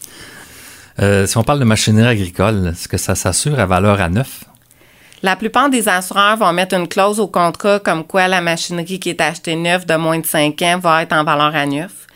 Euh, 0.99 1.27
si 1.27 1.38
on 1.38 1.43
parle 1.43 1.59
de 1.59 1.65
machinerie 1.65 2.07
agricole, 2.07 2.69
est-ce 2.73 2.88
que 2.88 2.97
ça 2.97 3.13
s'assure 3.13 3.59
à 3.59 3.67
valeur 3.67 4.01
à 4.01 4.09
neuf? 4.09 4.43
La 5.21 5.35
plupart 5.35 5.69
des 5.69 5.88
assureurs 5.88 6.38
vont 6.38 6.53
mettre 6.53 6.75
une 6.75 6.88
clause 6.88 7.19
au 7.19 7.27
contrat 7.27 7.79
comme 7.79 8.03
quoi 8.03 8.27
la 8.27 8.41
machinerie 8.41 8.99
qui 8.99 9.09
est 9.09 9.21
achetée 9.21 9.55
neuve 9.55 9.85
de 9.85 9.96
moins 9.96 10.20
de 10.20 10.25
5 10.25 10.61
ans 10.61 10.79
va 10.79 11.03
être 11.03 11.13
en 11.13 11.24
valeur 11.24 11.55
à 11.55 11.65
neuf. 11.65 12.07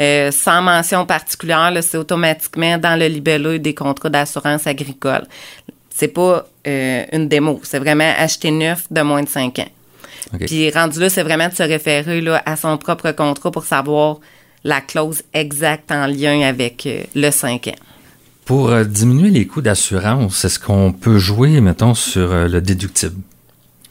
Euh, 0.00 0.30
sans 0.30 0.62
mention 0.62 1.04
particulière, 1.04 1.72
c'est 1.82 1.98
automatiquement 1.98 2.78
dans 2.78 2.98
le 2.98 3.06
libellé 3.06 3.58
des 3.58 3.74
contrats 3.74 4.08
d'assurance 4.08 4.66
agricole. 4.66 5.26
C'est 5.90 6.08
pas 6.08 6.46
euh, 6.66 7.04
une 7.12 7.28
démo, 7.28 7.60
c'est 7.62 7.78
vraiment 7.78 8.10
acheter 8.16 8.50
neuf 8.50 8.86
de 8.90 9.02
moins 9.02 9.22
de 9.22 9.28
5 9.28 9.58
ans. 9.58 9.68
Puis 10.46 10.70
rendu 10.70 11.00
là, 11.00 11.10
c'est 11.10 11.22
vraiment 11.22 11.48
de 11.48 11.54
se 11.54 11.62
référer 11.62 12.20
là, 12.20 12.42
à 12.46 12.56
son 12.56 12.78
propre 12.78 13.10
contrat 13.10 13.50
pour 13.50 13.64
savoir 13.64 14.20
la 14.64 14.80
clause 14.80 15.22
exacte 15.34 15.90
en 15.90 16.06
lien 16.06 16.42
avec 16.42 16.86
euh, 16.86 17.02
le 17.14 17.30
5 17.30 17.68
ans. 17.68 17.76
Pour 18.46 18.74
diminuer 18.84 19.30
les 19.30 19.46
coûts 19.46 19.62
d'assurance, 19.62 20.44
est-ce 20.44 20.58
qu'on 20.58 20.92
peut 20.92 21.18
jouer, 21.18 21.60
mettons, 21.60 21.94
sur 21.94 22.32
le 22.32 22.60
déductible? 22.60 23.14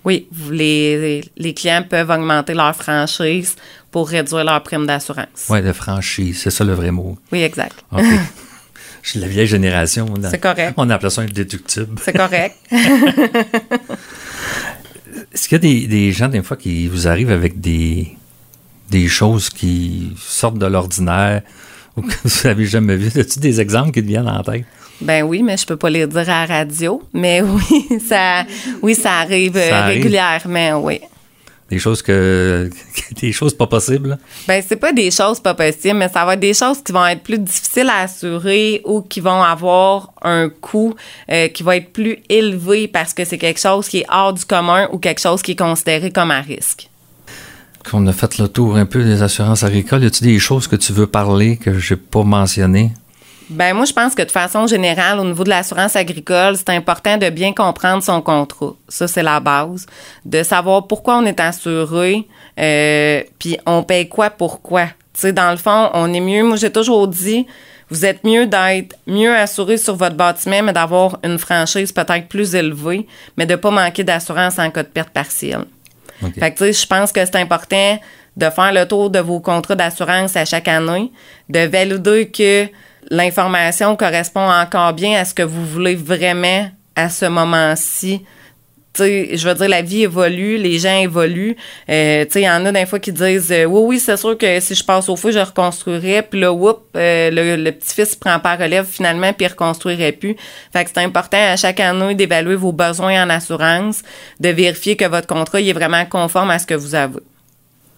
Oui, 0.10 0.28
les, 0.50 1.24
les 1.38 1.54
clients 1.54 1.86
peuvent 1.88 2.10
augmenter 2.10 2.56
leur 2.56 2.76
franchise 2.76 3.56
pour 3.92 4.10
réduire 4.10 4.44
leur 4.44 4.64
prime 4.64 4.88
d'assurance. 4.88 5.46
Oui, 5.50 5.62
de 5.62 5.72
franchise, 5.72 6.40
c'est 6.42 6.50
ça 6.50 6.64
le 6.64 6.74
vrai 6.74 6.90
mot. 6.90 7.16
Oui, 7.32 7.44
exact. 7.44 7.76
OK. 7.92 8.02
Je 9.04 9.10
suis 9.12 9.20
de 9.20 9.26
la 9.26 9.30
vieille 9.30 9.46
génération. 9.46 10.12
C'est 10.32 10.40
correct. 10.40 10.74
On 10.78 10.90
appelle 10.90 11.12
ça 11.12 11.22
un 11.22 11.26
déductible. 11.26 12.00
C'est 12.04 12.14
correct. 12.14 12.56
Est-ce 15.32 15.48
qu'il 15.48 15.52
y 15.52 15.56
a 15.56 15.60
des, 15.60 15.86
des, 15.86 16.12
gens, 16.12 16.28
des 16.28 16.42
fois, 16.42 16.58
qui 16.58 16.88
vous 16.88 17.08
arrivent 17.08 17.30
avec 17.30 17.62
des, 17.62 18.18
des 18.90 19.08
choses 19.08 19.52
qui 19.52 20.16
sortent 20.18 20.58
de 20.58 20.66
l'ordinaire, 20.66 21.44
ou 21.96 22.02
que 22.02 22.14
vous 22.24 22.48
n'avez 22.48 22.66
jamais 22.66 22.96
vu? 22.96 23.08
As-tu 23.20 23.40
des 23.40 23.60
exemples 23.62 23.92
qui 23.92 24.02
te 24.02 24.08
viennent 24.08 24.28
en 24.28 24.44
tête? 24.44 24.66
Ben 25.02 25.24
oui, 25.24 25.44
mais 25.44 25.58
je 25.58 25.66
peux 25.66 25.78
pas 25.78 25.90
les 25.90 26.08
dire 26.08 26.30
à 26.30 26.46
la 26.46 26.46
radio. 26.46 27.02
Mais 27.14 27.42
oui, 27.42 28.00
ça, 28.08 28.46
oui, 28.82 28.96
ça 28.96 29.14
arrive, 29.20 29.58
euh, 29.58 29.86
régulièrement, 29.86 30.84
oui. 30.84 31.00
Des 31.70 31.78
choses 31.78 32.02
que 32.02 32.70
des 33.22 33.32
choses 33.32 33.54
pas 33.54 33.68
possibles. 33.68 34.18
Ben 34.48 34.64
c'est 34.68 34.76
pas 34.76 34.92
des 34.92 35.12
choses 35.12 35.40
pas 35.40 35.54
possibles, 35.54 36.00
mais 36.00 36.10
ça 36.10 36.26
va 36.26 36.34
être 36.34 36.40
des 36.40 36.56
choses 36.56 36.82
qui 36.82 36.92
vont 36.92 37.06
être 37.06 37.22
plus 37.22 37.38
difficiles 37.38 37.90
à 37.90 38.02
assurer 38.02 38.82
ou 38.86 39.02
qui 39.02 39.20
vont 39.20 39.44
avoir 39.44 40.12
un 40.24 40.50
coût 40.50 40.96
euh, 41.32 41.48
qui 41.50 41.62
va 41.62 41.78
être 41.78 41.94
plus 41.94 42.18
élevé 42.28 42.88
parce 42.88 43.14
que 43.14 43.24
c'est 43.24 43.38
quelque 43.38 43.60
chose 43.60 43.88
qui 43.88 44.00
est 44.00 44.06
hors 44.10 44.34
du 44.34 44.46
commun 44.46 44.90
ou 44.92 44.98
quelque 44.98 45.22
chose 45.22 45.44
qui 45.44 45.52
est 45.52 45.60
considéré 45.60 46.10
comme 46.12 46.32
un 46.32 46.42
risque 46.42 46.89
qu'on 47.84 48.06
a 48.08 48.14
fait 48.14 48.38
le 48.38 48.48
tour 48.48 48.76
un 48.76 48.86
peu 48.86 49.04
des 49.04 49.22
assurances 49.22 49.64
agricoles, 49.64 50.04
y 50.04 50.08
a-t-il 50.08 50.28
des 50.28 50.40
choses 50.40 50.68
que 50.68 50.76
tu 50.76 50.94
veux 50.94 51.08
parler 51.08 51.58
que 51.58 51.78
j'ai 51.78 51.96
pas 51.96 52.24
mentionnées? 52.24 52.92
Ben 53.50 53.74
moi, 53.74 53.86
je 53.86 53.94
pense 53.94 54.14
que 54.14 54.22
de 54.22 54.30
façon 54.30 54.68
générale, 54.68 55.20
au 55.20 55.26
niveau 55.26 55.44
de 55.44 55.50
l'assurance 55.50 55.96
agricole, 55.96 56.56
c'est 56.56 56.70
important 56.70 57.18
de 57.18 57.30
bien 57.32 57.52
comprendre 57.52 58.04
son 58.04 58.22
contrat. 58.22 58.76
Ça, 58.88 59.08
c'est 59.08 59.24
la 59.24 59.40
base. 59.40 59.88
De 60.24 60.44
savoir 60.44 60.86
pourquoi 60.86 61.18
on 61.18 61.26
est 61.26 61.40
assuré, 61.40 62.28
euh, 62.60 63.24
puis 63.40 63.58
on 63.66 63.82
paye 63.82 64.08
quoi, 64.08 64.30
pourquoi. 64.30 64.86
Tu 65.14 65.22
sais, 65.22 65.34
dans 65.34 65.50
le 65.50 65.58
fond, 65.58 65.90
on 65.96 66.14
est 66.14 66.20
mieux. 66.20 66.44
Moi, 66.44 66.58
j'ai 66.58 66.72
toujours 66.72 67.08
dit, 67.08 67.48
vous 67.90 68.06
êtes 68.06 68.24
mieux 68.24 68.46
d'être 68.46 68.96
mieux 69.08 69.36
assuré 69.36 69.78
sur 69.78 69.96
votre 69.96 70.16
bâtiment, 70.16 70.62
mais 70.62 70.74
d'avoir 70.74 71.18
une 71.24 71.40
franchise 71.40 71.92
peut-être 71.92 72.28
plus 72.28 72.54
élevée, 72.54 73.08
mais 73.36 73.48
de 73.48 73.56
pas 73.56 73.72
manquer 73.72 74.04
d'assurance 74.04 74.60
en 74.60 74.70
cas 74.70 74.84
de 74.84 74.90
perte 74.90 75.10
partielle. 75.10 75.66
Fait 76.20 76.52
que, 76.52 76.58
tu 76.58 76.66
sais, 76.66 76.74
je 76.74 76.88
pense 76.88 77.12
que 77.12 77.24
c'est 77.26 77.36
important 77.36 78.00
de 78.36 78.50
faire 78.50 78.72
le 78.72 78.86
tour 78.86 79.10
de 79.10 79.20
vos 79.20 79.40
contrats 79.40 79.76
d'assurance 79.76 80.36
à 80.36 80.46
chaque 80.46 80.68
année, 80.68 81.12
de 81.50 81.60
valider 81.60 82.30
que 82.30 82.68
l'information 83.10 83.96
correspond 83.96 84.50
encore 84.50 84.94
bien 84.94 85.20
à 85.20 85.26
ce 85.26 85.34
que 85.34 85.44
vous 85.44 85.66
voulez 85.66 85.96
vraiment 85.96 86.70
à 86.96 87.10
ce 87.10 87.26
moment-ci 87.26 88.24
je 89.06 89.48
veux 89.48 89.54
dire, 89.56 89.70
la 89.70 89.82
vie 89.82 90.04
évolue, 90.04 90.58
les 90.58 90.80
gens 90.80 90.98
évoluent. 90.98 91.56
Euh, 91.90 92.26
il 92.34 92.42
y 92.42 92.50
en 92.50 92.66
a 92.66 92.72
des 92.72 92.86
fois 92.86 93.00
qui 93.00 93.12
disent 93.12 93.52
euh, 93.52 93.66
Oui, 93.66 93.82
oui, 93.86 94.00
c'est 94.00 94.18
sûr 94.18 94.38
que 94.38 94.60
si 94.60 94.76
je 94.76 94.84
passe 94.84 95.10
au 95.10 95.16
feu, 95.16 95.32
je 95.32 95.40
reconstruirais. 95.40 96.24
Puis 96.24 96.40
là, 96.40 96.52
whoop, 96.52 96.82
euh, 96.96 97.30
le, 97.32 97.72
petit-fils 97.72 98.16
prend 98.16 98.40
pas 98.40 98.56
relève 98.56 98.86
finalement, 98.86 99.34
puis 99.34 99.46
il 99.46 99.50
reconstruirait 99.50 100.12
plus. 100.12 100.36
Fait 100.74 100.84
que 100.84 100.92
c'est 100.94 101.04
important 101.04 101.38
à 101.38 101.56
chaque 101.56 101.80
année 101.80 102.16
d'évaluer 102.16 102.56
vos 102.56 102.72
besoins 102.72 103.24
en 103.24 103.30
assurance, 103.30 104.04
de 104.40 104.50
vérifier 104.50 104.96
que 104.96 105.06
votre 105.06 105.28
contrat 105.28 105.62
est 105.62 105.74
vraiment 105.74 106.06
conforme 106.06 106.52
à 106.52 106.60
ce 106.60 106.66
que 106.66 106.76
vous 106.76 106.96
avez. 106.96 107.20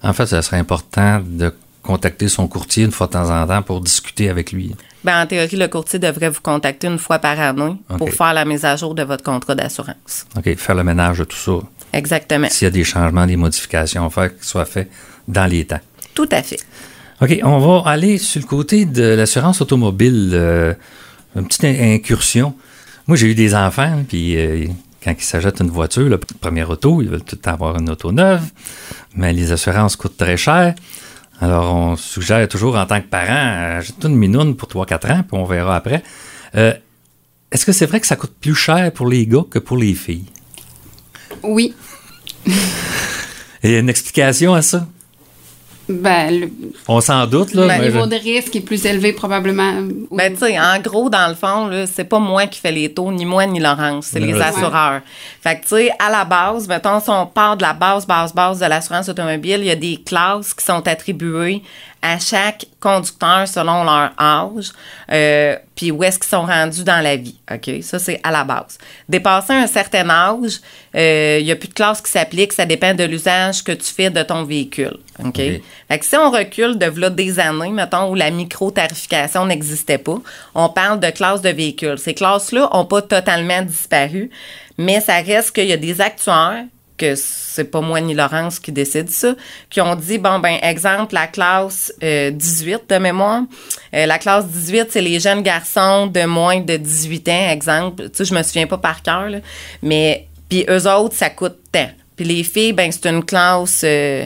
En 0.04 0.14
fait, 0.14 0.26
ce 0.26 0.42
serait 0.42 0.58
important 0.58 1.22
de 1.24 1.54
contacter 1.84 2.28
son 2.28 2.48
courtier 2.48 2.86
une 2.86 2.92
fois 2.92 3.08
de 3.08 3.14
temps 3.14 3.30
en 3.30 3.48
temps 3.48 3.62
pour 3.62 3.82
discuter 3.82 4.30
avec 4.30 4.52
lui. 4.52 4.76
Ben, 5.04 5.24
en 5.24 5.26
théorie, 5.26 5.58
le 5.58 5.68
courtier 5.68 6.00
devrait 6.00 6.30
vous 6.30 6.42
contacter 6.42 6.88
une 6.88 7.00
fois 7.00 7.20
par 7.20 7.40
année 7.40 7.76
pour 7.98 8.10
faire 8.12 8.34
la 8.34 8.46
mise 8.46 8.66
à 8.66 8.76
jour 8.76 8.94
de 8.94 9.04
votre 9.04 9.24
contrat 9.24 9.56
d'assurance. 9.56 10.26
OK, 10.38 10.56
faire 10.56 10.76
le 10.76 10.84
ménage 10.84 11.20
de 11.20 11.24
tout 11.24 11.38
ça. 11.38 11.54
Exactement. 11.94 12.48
S'il 12.50 12.66
y 12.66 12.68
a 12.68 12.72
des 12.72 12.84
changements, 12.84 13.26
des 13.26 13.36
modifications 13.36 14.06
à 14.06 14.10
faire, 14.10 14.36
qu'ils 14.36 14.46
soient 14.46 14.66
faits 14.66 14.90
dans 15.28 15.46
les 15.46 15.66
temps. 15.66 15.80
Tout 16.14 16.30
à 16.32 16.44
fait. 16.44 16.60
OK, 17.22 17.40
on 17.44 17.60
va 17.60 17.90
aller 17.90 18.18
sur 18.18 18.42
le 18.42 18.48
côté 18.48 18.86
de 18.86 19.04
l'assurance 19.04 19.62
automobile. 19.62 20.32
Euh, 20.34 20.74
une 21.36 21.48
petite 21.48 21.64
incursion. 21.64 22.54
Moi, 23.08 23.18
j'ai 23.18 23.28
eu 23.28 23.36
des 23.36 23.56
enfants, 23.56 24.04
puis 24.08 24.38
euh, 24.38 24.68
quand 25.04 25.14
ils 25.18 25.24
s'achètent 25.24 25.60
une 25.62 25.70
voiture, 25.70 26.10
la 26.10 26.18
première 26.18 26.70
auto, 26.70 27.02
ils 27.02 27.10
veulent 27.10 27.24
tout 27.24 27.40
avoir 27.46 27.78
une 27.80 27.90
auto 27.90 28.12
neuve, 28.12 28.44
mais 29.16 29.34
les 29.34 29.52
assurances 29.52 29.96
coûtent 29.96 30.18
très 30.18 30.38
cher. 30.38 30.76
Alors, 31.41 31.73
on 31.73 31.95
suggère 31.95 32.47
toujours 32.47 32.77
en 32.77 32.86
tant 32.86 33.01
que 33.01 33.08
parent, 33.08 33.80
achète 33.80 34.04
une 34.04 34.15
minoune 34.15 34.56
pour 34.56 34.69
3-4 34.69 35.12
ans, 35.12 35.23
puis 35.23 35.38
on 35.39 35.43
verra 35.45 35.75
après. 35.75 36.04
Euh, 36.56 36.73
Est-ce 37.51 37.65
que 37.65 37.71
c'est 37.71 37.88
vrai 37.88 37.99
que 37.99 38.06
ça 38.06 38.15
coûte 38.15 38.36
plus 38.39 38.54
cher 38.54 38.91
pour 38.93 39.08
les 39.08 39.25
gars 39.25 39.43
que 39.49 39.58
pour 39.58 39.77
les 39.77 39.95
filles? 39.95 40.27
Oui. 41.41 41.73
Et 43.63 43.80
une 43.80 43.89
explication 43.89 44.54
à 44.54 44.62
ça? 44.62 44.88
Ben, 45.89 46.39
le, 46.41 46.50
On 46.88 47.02
s'en 47.02 47.26
doute, 47.28 47.54
là. 47.54 47.63
Ben, 47.67 47.80
mais 47.80 47.88
le 47.88 47.91
niveau 47.94 48.06
je- 48.06 48.10
de 48.10 48.15
risque 48.15 48.56
est 48.56 48.62
plus 48.62 48.86
élevé 48.86 49.12
probablement. 49.13 49.74
Ben, 50.12 50.32
tu 50.34 50.39
sais, 50.39 50.58
en 50.60 50.80
gros, 50.80 51.10
dans 51.10 51.28
le 51.28 51.36
fond, 51.36 51.67
là, 51.67 51.86
c'est 51.88 52.06
pas 52.06 52.20
moi 52.20 52.48
qui 52.48 52.60
fais 52.60 52.72
les 52.72 52.94
taux, 52.94 53.12
ni 53.12 53.26
moi, 53.26 53.46
ni 53.46 53.60
Laurence. 53.60 54.08
C'est 54.13 54.20
les 54.20 54.34
Ouais. 54.34 54.41
assureurs. 54.41 55.02
Fait 55.41 55.56
que, 55.58 55.62
tu 55.63 55.67
sais, 55.70 55.91
à 56.00 56.10
la 56.10 56.24
base, 56.24 56.67
mettons, 56.67 57.00
si 57.02 57.10
on 57.10 57.26
part 57.26 57.58
de 57.58 57.63
la 57.63 57.74
base, 57.74 58.06
base, 58.08 58.34
base 58.34 58.60
de 58.60 58.65
l'assurance 58.67 59.10
automobile, 59.10 59.58
il 59.60 59.65
y 59.65 59.72
a 59.72 59.76
des 59.76 59.98
classes 60.06 60.54
qui 60.54 60.63
sont 60.63 60.88
attribuées 60.88 61.62
à 62.02 62.18
chaque 62.18 62.66
conducteur 62.80 63.48
selon 63.48 63.84
leur 63.84 64.12
âge, 64.20 64.72
euh, 65.12 65.56
puis 65.76 65.92
où 65.92 66.04
est-ce 66.04 66.18
qu'ils 66.18 66.30
sont 66.30 66.46
rendus 66.46 66.84
dans 66.84 67.04
la 67.04 67.16
vie. 67.16 67.36
OK? 67.52 67.70
Ça, 67.84 68.00
c'est 68.00 68.20
à 68.24 68.32
la 68.32 68.44
base. 68.44 68.80
Dépassé 69.08 69.54
un 69.54 69.68
certain 69.68 70.10
âge, 70.10 70.62
euh, 70.96 71.38
il 71.40 71.46
y 71.46 71.52
a 71.52 71.56
plus 71.56 71.70
de 71.70 71.74
classe 71.74 72.02
qui 72.02 72.12
s'applique. 72.12 72.54
Ça 72.54 72.66
dépend 72.66 72.94
de 72.94 73.04
l'usage 73.04 73.64
que 73.64 73.72
tu 73.72 73.86
fais 73.94 74.10
de 74.10 74.24
ton 74.24 74.44
véhicule. 74.44 74.98
OK? 75.24 75.38
Fait 75.38 76.00
que 76.00 76.06
si 76.06 76.16
on 76.16 76.32
recule 76.32 76.78
de 76.78 77.00
là 77.00 77.10
des 77.10 77.40
années, 77.40 77.70
mettons, 77.70 78.10
où 78.10 78.16
la 78.16 78.32
micro-tarification 78.32 79.46
n'existait 79.46 80.00
pas, 80.00 80.20
on 80.56 80.70
parle 80.70 81.00
de 81.00 81.10
classes 81.12 81.42
de 81.42 81.50
véhicules. 81.50 82.00
Ces 82.00 82.16
classes-là 82.16 82.70
n'ont 82.74 82.86
pas 82.86 83.04
totalement 83.04 83.62
disparu, 83.62 84.32
mais 84.78 85.02
ça 85.02 85.18
reste 85.18 85.52
qu'il 85.52 85.68
y 85.68 85.74
a 85.74 85.78
des 85.78 86.02
actuaires 86.02 86.66
que 87.02 87.16
c'est 87.16 87.66
pas 87.66 87.82
moi 87.82 88.00
ni 88.00 88.14
Laurence 88.14 88.60
qui 88.60 88.72
décide 88.72 89.10
ça, 89.10 89.34
qui 89.70 89.82
ont 89.82 89.96
dit, 89.96 90.20
bon, 90.20 90.40
ben, 90.40 90.58
exemple, 90.62 91.16
la 91.16 91.28
classe 91.28 91.94
euh, 92.04 92.32
18 92.32 92.84
de 92.90 92.98
mémoire. 92.98 93.42
Euh, 93.94 94.06
la 94.06 94.20
classe 94.20 94.46
18, 94.46 94.88
c'est 94.92 95.02
les 95.02 95.20
jeunes 95.20 95.42
garçons 95.42 96.08
de 96.08 96.26
moins 96.26 96.62
de 96.62 96.78
18 96.78 97.30
ans, 97.30 97.50
exemple. 97.50 98.04
Tu 98.04 98.18
sais, 98.18 98.26
je 98.26 98.34
me 98.34 98.44
souviens 98.44 98.68
pas 98.68 98.78
par 98.78 99.02
cœur, 99.02 99.30
là. 99.30 99.40
Mais, 99.82 100.28
puis 100.48 100.66
eux 100.70 100.88
autres, 100.88 101.16
ça 101.16 101.30
coûte 101.30 101.58
tant. 101.72 101.90
Puis 102.16 102.26
les 102.26 102.44
filles, 102.44 102.74
ben, 102.74 102.92
c'est 102.92 103.08
une 103.08 103.26
classe... 103.26 103.82
euh, 103.84 104.26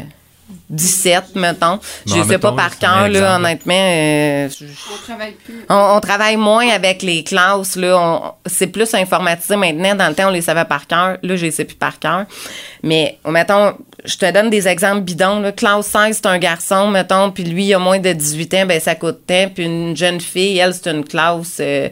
17, 0.70 1.36
mettons. 1.36 1.80
Je 2.06 2.16
ne 2.16 2.24
sais 2.24 2.38
pas 2.38 2.52
par 2.52 2.78
cœur, 2.78 3.08
là, 3.10 3.36
honnêtement. 3.38 3.74
euh, 3.76 4.50
je- 4.50 4.66
On 4.94 4.98
travaille 5.04 5.32
plus. 5.34 5.66
on, 5.70 5.76
on 5.96 6.00
travaille 6.00 6.38
moins 6.38 6.70
avec 6.70 7.02
les 7.02 7.24
classes. 7.24 7.76
Là, 7.76 8.36
c'est 8.46 8.68
plus 8.68 8.94
informatisé 8.94 9.56
maintenant. 9.56 9.96
Dans 9.96 10.08
le 10.08 10.16
temps, 10.16 10.28
on 10.28 10.32
les 10.32 10.42
savait 10.42 10.66
par 10.66 10.86
cœur. 10.88 11.18
Là, 11.24 11.36
je 11.36 11.46
les 11.46 11.52
sais 11.52 11.66
plus 11.66 11.76
par 11.76 11.98
cœur. 12.00 12.26
Mais, 12.84 13.18
mettons, 13.28 13.74
je 14.04 14.18
te 14.18 14.32
donne 14.32 14.50
des 14.52 14.68
exemples 14.68 15.02
bidons. 15.02 15.40
Là. 15.40 15.52
Classe 15.52 15.88
16, 15.88 16.18
c'est 16.22 16.26
un 16.28 16.38
garçon, 16.38 16.88
mettons, 16.90 17.32
puis 17.32 17.44
lui, 17.44 17.66
il 17.66 17.74
a 17.74 17.80
moins 17.80 18.00
de 18.00 18.14
18 18.14 18.54
ans, 18.54 18.66
ben 18.68 18.80
ça 18.80 18.94
coûte 18.96 19.22
tant. 19.26 19.50
Puis 19.54 19.66
une 19.66 19.98
jeune 19.98 20.22
fille, 20.22 20.58
elle, 20.60 20.74
c'est 20.76 20.92
une 20.92 21.04
classe 21.06 21.58
euh, 21.60 21.90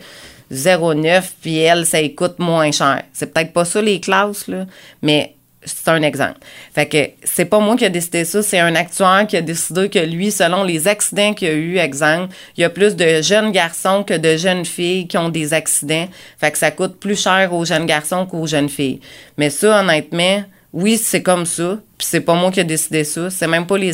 09, 0.52 1.34
puis 1.42 1.58
elle, 1.60 1.86
ça 1.86 1.98
coûte 2.16 2.38
moins 2.40 2.72
cher. 2.72 3.02
C'est 3.14 3.34
peut-être 3.34 3.54
pas 3.54 3.66
ça, 3.66 3.82
les 3.82 4.00
classes, 4.00 4.48
là, 4.48 4.66
mais 5.02 5.34
c'est 5.66 5.88
un 5.88 6.02
exemple. 6.02 6.40
Fait 6.74 6.86
que 6.88 7.10
c'est 7.24 7.46
pas 7.46 7.60
moi 7.60 7.76
qui 7.76 7.86
a 7.86 7.90
décidé 7.90 8.26
ça, 8.26 8.42
c'est 8.44 8.60
un 8.60 8.76
actuaire 8.76 9.26
qui 9.28 9.38
a 9.38 9.42
décidé 9.42 9.90
que 9.90 10.00
lui, 10.00 10.32
selon 10.32 10.64
les 10.64 10.88
accidents 10.88 11.34
qu'il 11.34 11.48
y 11.48 11.52
a 11.52 11.54
eu, 11.54 11.78
exemple, 11.78 12.34
il 12.58 12.62
y 12.62 12.64
a 12.64 12.70
plus 12.70 12.96
de 12.96 13.22
jeunes 13.22 13.52
garçons 13.52 14.04
que 14.04 14.14
de 14.14 14.38
jeunes 14.38 14.66
filles 14.66 15.08
qui 15.08 15.18
ont 15.18 15.30
des 15.30 15.54
accidents. 15.54 16.08
Fait 16.38 16.52
que 16.52 16.58
ça 16.58 16.72
coûte 16.72 17.00
plus 17.00 17.22
cher 17.22 17.54
aux 17.54 17.66
jeunes 17.66 17.86
garçons 17.86 18.26
qu'aux 18.26 18.48
jeunes 18.48 18.70
filles. 18.70 19.00
Mais 19.38 19.50
ça, 19.50 19.82
honnêtement, 19.82 20.44
oui, 20.74 20.98
c'est 20.98 21.22
comme 21.22 21.46
ça. 21.46 21.78
Puis 21.98 22.08
c'est 22.10 22.22
pas 22.22 22.34
moi 22.34 22.52
qui 22.52 22.60
a 22.60 22.64
décidé 22.64 23.04
ça. 23.04 23.30
C'est 23.30 23.48
même 23.48 23.68
pas 23.68 23.78
les, 23.78 23.94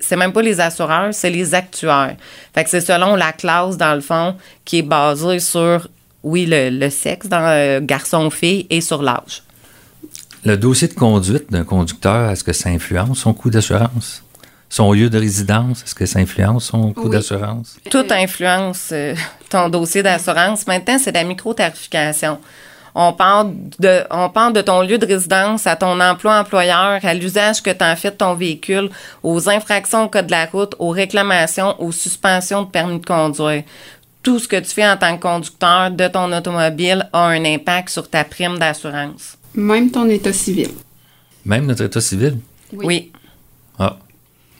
c'est 0.00 0.16
même 0.16 0.32
pas 0.32 0.42
les 0.42 0.60
assureurs, 0.60 1.12
c'est 1.12 1.30
les 1.30 1.54
actuaires. 1.54 2.16
Fait 2.54 2.64
que 2.64 2.70
c'est 2.70 2.82
selon 2.82 3.16
la 3.16 3.32
classe, 3.32 3.78
dans 3.78 3.94
le 3.94 4.02
fond, 4.02 4.36
qui 4.64 4.78
est 4.78 4.82
basée 4.82 5.38
sur, 5.38 5.88
oui, 6.22 6.46
le, 6.48 6.90
sexe, 6.90 7.28
dans 7.28 7.46
euh, 7.46 7.80
garçon-fille 7.80 8.66
et 8.68 8.82
sur 8.82 9.02
l'âge. 9.02 9.42
Le 10.44 10.56
dossier 10.56 10.88
de 10.88 10.94
conduite 10.94 11.50
d'un 11.52 11.64
conducteur, 11.64 12.30
est-ce 12.30 12.42
que 12.42 12.52
ça 12.52 12.68
influence 12.68 13.20
son 13.20 13.32
coût 13.32 13.48
d'assurance? 13.50 14.24
Son 14.68 14.92
lieu 14.92 15.08
de 15.08 15.18
résidence, 15.18 15.82
est-ce 15.84 15.94
que 15.94 16.06
ça 16.06 16.18
influence 16.18 16.64
son 16.64 16.92
coût 16.92 17.04
Oui. 17.04 17.10
d'assurance? 17.10 17.76
Tout 17.90 18.06
influence 18.10 18.88
euh, 18.92 19.14
ton 19.50 19.68
dossier 19.68 20.02
d'assurance. 20.02 20.66
Maintenant, 20.66 20.96
c'est 20.98 21.12
la 21.12 21.22
micro-tarification. 21.24 22.38
On 22.94 23.12
parle, 23.12 23.52
de, 23.78 24.02
on 24.10 24.28
parle 24.30 24.52
de 24.52 24.60
ton 24.62 24.82
lieu 24.82 24.98
de 24.98 25.06
résidence, 25.06 25.66
à 25.66 25.76
ton 25.76 25.98
emploi 26.00 26.40
employeur, 26.40 26.98
à 27.02 27.14
l'usage 27.14 27.62
que 27.62 27.70
tu 27.70 27.84
en 27.84 27.94
fais 27.96 28.10
de 28.10 28.16
ton 28.16 28.34
véhicule, 28.34 28.90
aux 29.22 29.48
infractions 29.48 30.04
au 30.04 30.08
code 30.08 30.26
de 30.26 30.32
la 30.32 30.46
route, 30.46 30.74
aux 30.78 30.90
réclamations, 30.90 31.80
aux 31.80 31.92
suspensions 31.92 32.62
de 32.62 32.68
permis 32.68 32.98
de 32.98 33.06
conduire. 33.06 33.62
Tout 34.22 34.38
ce 34.38 34.48
que 34.48 34.56
tu 34.56 34.70
fais 34.70 34.86
en 34.88 34.96
tant 34.96 35.16
que 35.16 35.22
conducteur 35.22 35.90
de 35.90 36.06
ton 36.08 36.32
automobile 36.32 37.08
a 37.12 37.26
un 37.26 37.44
impact 37.44 37.88
sur 37.90 38.08
ta 38.10 38.24
prime 38.24 38.58
d'assurance. 38.58 39.36
Même 39.54 39.90
ton 39.90 40.08
état 40.08 40.32
civil. 40.32 40.68
Même 41.44 41.66
notre 41.66 41.84
état 41.84 42.00
civil? 42.00 42.38
Oui. 42.72 43.12
Ah. 43.78 43.96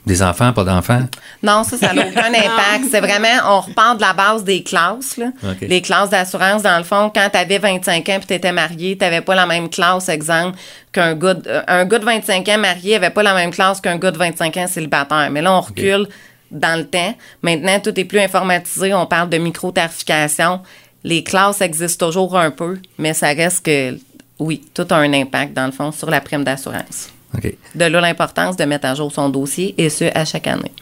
Des 0.05 0.21
enfants, 0.21 0.53
pas 0.53 0.65
d'enfants? 0.65 1.07
Non, 1.45 1.63
ça, 1.63 1.79
ça 1.79 1.93
n'a 1.93 2.07
aucun 2.09 2.29
impact. 2.29 2.87
C'est 2.91 3.01
vraiment, 3.01 3.29
on 3.47 3.61
repart 3.61 3.97
de 3.97 4.03
la 4.03 4.13
base 4.13 4.43
des 4.43 4.65
classes. 4.65 5.17
Là. 5.17 5.27
Les 5.61 5.81
classes 5.81 6.11
d'assurance, 6.11 6.63
dans 6.63 6.77
le 6.77 6.83
fond, 6.83 7.11
quand 7.15 7.29
tu 7.31 7.39
avais 7.39 7.59
25 7.59 8.09
ans 8.09 8.19
et 8.21 8.27
tu 8.27 8.35
étais 8.35 8.53
marié, 8.53 8.99
tu 8.99 9.05
n'avais 9.05 9.21
pas 9.21 9.37
la 9.37 9.47
même 9.47 9.69
classe, 9.69 10.09
exemple, 10.09 10.59
qu'un 10.91 11.15
gars, 11.15 11.35
de, 11.35 11.49
euh, 11.49 11.63
un 11.69 11.85
gars 11.85 12.01
de 12.01 12.05
25 12.05 12.49
ans 12.49 12.59
marié 12.59 12.95
n'avait 12.99 13.15
pas 13.15 13.23
la 13.23 13.35
même 13.35 13.53
classe 13.53 13.81
qu'un 13.81 13.97
gars 13.97 14.11
de 14.11 14.19
25 14.19 14.57
ans 14.57 14.67
célibataire. 14.67 15.31
Mais 15.31 15.41
là, 15.41 15.53
on 15.53 15.61
recule 15.61 16.09
dans 16.51 16.79
le 16.79 16.87
temps. 16.87 17.15
Maintenant, 17.43 17.79
tout 17.79 17.99
est 17.99 18.05
plus 18.05 18.21
informatisé. 18.21 18.93
On 18.95 19.07
parle 19.07 19.29
de 19.29 19.39
micro-tarification. 19.39 20.61
Les 21.05 21.23
classes 21.23 21.61
existent 21.61 22.07
toujours 22.07 22.37
un 22.37 22.51
peu, 22.51 22.79
mais 22.99 23.15
ça 23.15 23.29
reste 23.29 23.65
que, 23.65 23.97
oui, 24.43 24.63
tout 24.75 24.87
a 24.91 24.97
un 24.97 25.13
impact, 25.13 25.55
dans 25.55 25.67
le 25.67 25.73
fond, 25.73 25.93
sur 25.93 26.11
la 26.11 26.21
prime 26.21 26.45
d'assurance. 26.45 27.09
OK. 27.35 27.55
De 27.75 27.85
là 27.85 28.01
l'importance 28.01 28.57
de 28.57 28.65
mettre 28.65 28.87
à 28.87 28.95
jour 28.95 29.13
son 29.13 29.29
dossier, 29.29 29.75
et 29.79 29.89
ce, 29.89 30.05
à 30.15 30.25
chaque 30.25 30.47
année. 30.47 30.73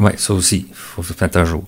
Oui, 0.00 0.12
ça 0.16 0.34
aussi, 0.34 0.66
il 0.68 0.74
faut 0.74 1.02
se 1.02 1.12
mettre 1.20 1.38
à 1.38 1.44
jour. 1.44 1.64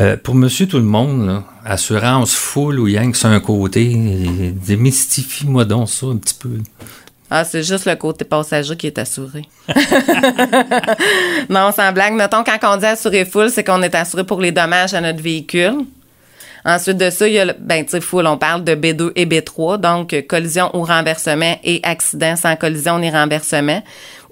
Euh, 0.00 0.16
pour 0.16 0.34
monsieur 0.34 0.66
tout 0.66 0.78
le 0.78 0.84
monde, 0.84 1.26
là, 1.26 1.44
assurance 1.64 2.34
full 2.34 2.80
ou 2.80 2.88
yang 2.88 3.14
sur 3.14 3.28
un 3.28 3.40
côté, 3.40 3.94
démystifie-moi 4.66 5.64
donc 5.66 5.90
ça 5.90 6.06
un 6.06 6.16
petit 6.16 6.34
peu. 6.34 6.48
Ah, 7.34 7.44
c'est 7.44 7.62
juste 7.62 7.86
le 7.86 7.96
côté 7.96 8.24
passager 8.24 8.76
qui 8.76 8.86
est 8.86 8.98
assuré. 8.98 9.48
non, 11.48 11.72
sans 11.72 11.90
blague. 11.92 12.12
Mettons, 12.12 12.44
quand 12.44 12.58
on 12.64 12.76
dit 12.76 12.84
assuré 12.84 13.24
full, 13.24 13.50
c'est 13.50 13.64
qu'on 13.64 13.80
est 13.82 13.94
assuré 13.94 14.24
pour 14.24 14.40
les 14.40 14.52
dommages 14.52 14.92
à 14.92 15.00
notre 15.00 15.22
véhicule. 15.22 15.78
Ensuite 16.64 16.96
de 16.96 17.10
ça, 17.10 17.26
il 17.26 17.34
y 17.34 17.38
a 17.38 17.44
le, 17.44 17.54
ben, 17.58 17.84
tu 17.84 18.00
sais, 18.00 18.06
on 18.12 18.38
parle 18.38 18.62
de 18.62 18.74
B2 18.74 19.12
et 19.16 19.26
B3, 19.26 19.78
donc 19.78 20.14
collision 20.28 20.70
ou 20.74 20.84
renversement 20.84 21.58
et 21.64 21.80
accident 21.82 22.36
sans 22.36 22.54
collision 22.56 22.98
ni 22.98 23.10
renversement. 23.10 23.82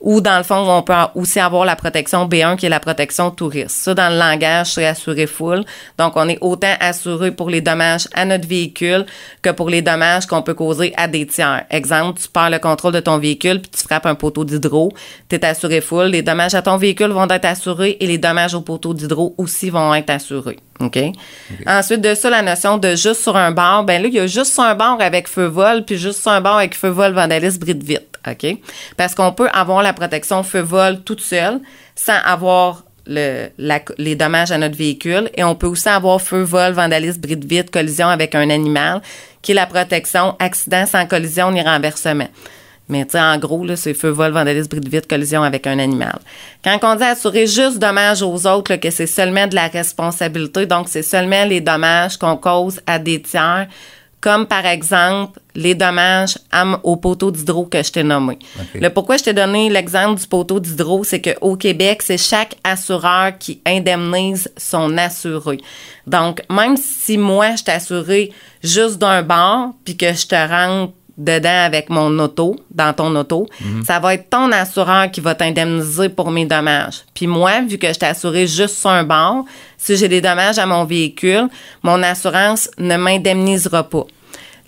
Ou 0.01 0.21
dans 0.21 0.39
le 0.39 0.45
fond, 0.45 0.67
on 0.69 0.83
peut 0.83 0.95
aussi 1.15 1.41
avoir 1.41 1.65
la 1.65 1.77
protection 1.77 2.27
B1 2.27 2.57
qui 2.57 2.67
est 2.67 2.71
la 2.71 2.81
protection 2.81 3.31
touriste. 3.31 3.71
Ça, 3.71 3.95
dans 3.95 4.11
le 4.11 4.19
langage, 4.19 4.73
c'est 4.75 4.87
assuré 4.87 5.27
full. 5.27 5.65
Donc, 5.99 6.15
on 6.17 6.29
est 6.29 6.39
autant 6.41 6.75
assuré 6.81 7.31
pour 7.33 7.51
les 7.51 7.61
dommages 7.61 8.09
à 8.15 8.25
notre 8.25 8.49
véhicule 8.49 9.05
que 9.43 9.51
pour 9.51 9.69
les 9.69 9.83
dommages 9.83 10.27
qu'on 10.27 10.43
peut 10.43 10.55
causer 10.55 10.95
à 10.97 11.07
des 11.07 11.27
tiers. 11.27 11.65
Exemple, 11.71 12.21
tu 12.21 12.29
perds 12.29 12.51
le 12.51 12.59
contrôle 12.59 12.93
de 12.93 13.01
ton 13.01 13.19
véhicule 13.19 13.61
puis 13.61 13.71
tu 13.71 13.83
frappes 13.83 14.07
un 14.07 14.15
poteau 14.15 14.45
d'hydro, 14.45 14.93
tu 15.29 15.37
es 15.37 15.45
assuré 15.45 15.81
full. 15.81 16.07
Les 16.07 16.23
dommages 16.23 16.55
à 16.55 16.63
ton 16.63 16.77
véhicule 16.77 17.11
vont 17.11 17.29
être 17.29 17.45
assurés 17.45 17.99
et 18.01 18.07
les 18.07 18.19
dommages 18.19 18.55
au 18.55 18.63
poteau 18.63 18.95
d'hydro 18.95 19.35
aussi 19.37 19.71
vont 19.71 19.95
être 19.95 20.11
assurés. 20.11 20.59
OK? 20.81 20.99
Ensuite 21.67 22.01
de 22.01 22.15
ça, 22.15 22.31
la 22.31 22.43
notion 22.43 22.79
de 22.79 22.95
juste 22.97 23.23
sur 23.23 23.37
un 23.37 23.51
bar, 23.51 23.85
ben 23.85 24.01
là, 24.01 24.09
il 24.09 24.15
y 24.15 24.21
a 24.21 24.27
juste 24.27 24.55
sur 24.55 24.63
un 24.63 24.75
bar 24.75 24.99
avec 25.01 25.29
feu 25.29 25.45
vol 25.45 25.85
puis 25.85 25.99
juste 25.99 26.23
sur 26.23 26.31
un 26.31 26.41
bar 26.41 26.57
avec 26.57 26.75
feu 26.75 26.89
vol 26.89 27.13
vandalisme 27.13 27.59
bride 27.59 27.83
vite. 27.83 28.10
OK? 28.29 28.59
Parce 28.97 29.15
qu'on 29.15 29.33
peut 29.33 29.49
avoir 29.53 29.83
la 29.83 29.93
protection 29.93 30.43
feu 30.43 30.61
vol 30.61 31.03
toute 31.03 31.21
seule 31.21 31.61
sans 31.95 32.19
avoir 32.25 32.85
les 33.07 34.15
dommages 34.15 34.53
à 34.53 34.59
notre 34.59 34.77
véhicule. 34.77 35.31
Et 35.35 35.43
on 35.43 35.55
peut 35.55 35.67
aussi 35.67 35.89
avoir 35.89 36.21
feu 36.21 36.43
vol, 36.43 36.73
vandalisme, 36.73 37.21
bride 37.21 37.45
vite, 37.45 37.71
collision 37.71 38.09
avec 38.09 38.35
un 38.35 38.51
animal, 38.51 39.03
qui 39.43 39.53
est 39.53 39.55
la 39.55 39.67
protection 39.67 40.37
accident 40.39 40.87
sans 40.87 41.07
collision 41.07 41.51
ni 41.51 41.63
renversement. 41.63 42.29
Mais 42.89 43.05
tu 43.05 43.13
sais, 43.13 43.21
en 43.21 43.39
gros, 43.39 43.65
c'est 43.77 43.95
feu, 43.95 44.11
vol, 44.11 44.33
vandalisme, 44.33 44.69
bride 44.69 44.89
vite, 44.89 45.07
collision 45.07 45.43
avec 45.43 45.67
un 45.67 45.79
animal. 45.79 46.19
Quand 46.63 46.79
on 46.83 46.97
dit 46.97 47.05
assurer 47.05 47.47
juste 47.47 47.79
dommages 47.79 48.23
aux 48.23 48.47
autres, 48.47 48.77
que 48.77 48.91
c'est 48.91 49.07
seulement 49.07 49.47
de 49.47 49.55
la 49.55 49.69
responsabilité, 49.69 50.67
donc 50.67 50.89
c'est 50.89 51.03
seulement 51.03 51.45
les 51.45 51.61
dommages 51.61 52.17
qu'on 52.17 52.37
cause 52.37 52.81
à 52.87 52.99
des 52.99 53.23
tiers, 53.23 53.69
comme 54.21 54.47
par 54.47 54.67
exemple 54.67 55.41
les 55.55 55.75
dommages 55.75 56.39
au 56.83 56.97
poteau 56.97 57.31
d'hydro 57.31 57.65
que 57.65 57.83
je 57.83 57.91
t'ai 57.91 58.03
nommé. 58.03 58.39
Le 58.75 58.89
pourquoi 58.89 59.17
je 59.17 59.25
t'ai 59.25 59.33
donné 59.33 59.69
l'exemple 59.71 60.21
du 60.21 60.27
poteau 60.27 60.61
d'hydro, 60.61 61.05
c'est 61.05 61.21
qu'au 61.21 61.57
Québec, 61.57 62.03
c'est 62.03 62.19
chaque 62.19 62.57
assureur 62.63 63.37
qui 63.39 63.61
indemnise 63.67 64.51
son 64.57 64.97
assuré. 64.99 65.59
Donc, 66.07 66.43
même 66.51 66.77
si 66.77 67.19
moi, 67.19 67.55
je 67.57 67.71
assuré 67.71 68.33
juste 68.63 68.99
d'un 68.99 69.23
bar, 69.23 69.71
puis 69.85 69.97
que 69.97 70.13
je 70.13 70.27
te 70.27 70.35
rentre 70.35 70.93
dedans 71.21 71.65
avec 71.65 71.91
mon 71.91 72.19
auto, 72.19 72.57
dans 72.71 72.93
ton 72.93 73.15
auto, 73.15 73.47
ça 73.87 74.01
va 74.01 74.15
être 74.15 74.31
ton 74.31 74.51
assureur 74.51 75.11
qui 75.11 75.21
va 75.21 75.35
t'indemniser 75.35 76.09
pour 76.09 76.31
mes 76.31 76.47
dommages. 76.47 77.05
Puis 77.15 77.27
moi, 77.27 77.61
vu 77.61 77.79
que 77.79 77.93
je 77.93 77.99
t'ai 77.99 78.07
assuré 78.07 78.47
juste 78.47 78.77
sur 78.77 78.91
un 78.91 79.05
bord, 79.05 79.45
si 79.77 79.97
j'ai 79.97 80.09
des 80.09 80.21
dommages 80.21 80.59
à 80.59 80.67
mon 80.67 80.85
véhicule, 80.85 81.49
mon 81.83 82.03
assurance 82.03 82.71
ne 82.79 82.97
m'indemnisera 82.97 83.83
pas. 83.85 84.07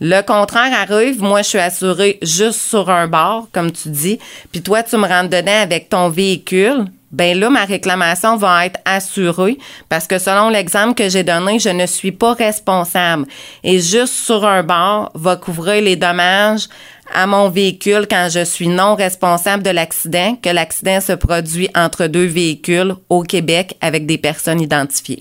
Le 0.00 0.20
contraire 0.22 0.72
arrive, 0.78 1.22
moi 1.22 1.42
je 1.42 1.48
suis 1.48 1.58
assurée 1.58 2.18
juste 2.22 2.60
sur 2.60 2.90
un 2.90 3.06
bord, 3.06 3.48
comme 3.52 3.72
tu 3.72 3.88
dis, 3.88 4.18
puis 4.50 4.60
toi 4.60 4.82
tu 4.82 4.96
me 4.96 5.06
rentres 5.06 5.30
dedans 5.30 5.62
avec 5.62 5.88
ton 5.88 6.08
véhicule, 6.08 6.86
ben 7.12 7.38
là 7.38 7.50
ma 7.50 7.64
réclamation 7.64 8.36
va 8.36 8.66
être 8.66 8.80
assurée 8.84 9.58
parce 9.88 10.06
que 10.06 10.18
selon 10.18 10.48
l'exemple 10.48 10.94
que 10.94 11.08
j'ai 11.08 11.22
donné, 11.24 11.58
je 11.58 11.68
ne 11.68 11.86
suis 11.86 12.12
pas 12.12 12.32
responsable 12.34 13.26
et 13.62 13.80
juste 13.80 14.14
sur 14.14 14.44
un 14.46 14.62
bord 14.62 15.10
va 15.14 15.36
couvrir 15.36 15.82
les 15.82 15.96
dommages 15.96 16.68
à 17.14 17.26
mon 17.26 17.50
véhicule 17.50 18.06
quand 18.10 18.28
je 18.32 18.42
suis 18.44 18.68
non 18.68 18.94
responsable 18.94 19.62
de 19.62 19.68
l'accident, 19.70 20.34
que 20.36 20.48
l'accident 20.48 21.00
se 21.02 21.12
produit 21.12 21.68
entre 21.74 22.06
deux 22.06 22.24
véhicules 22.24 22.94
au 23.10 23.22
Québec 23.22 23.76
avec 23.82 24.06
des 24.06 24.16
personnes 24.16 24.60
identifiées. 24.62 25.20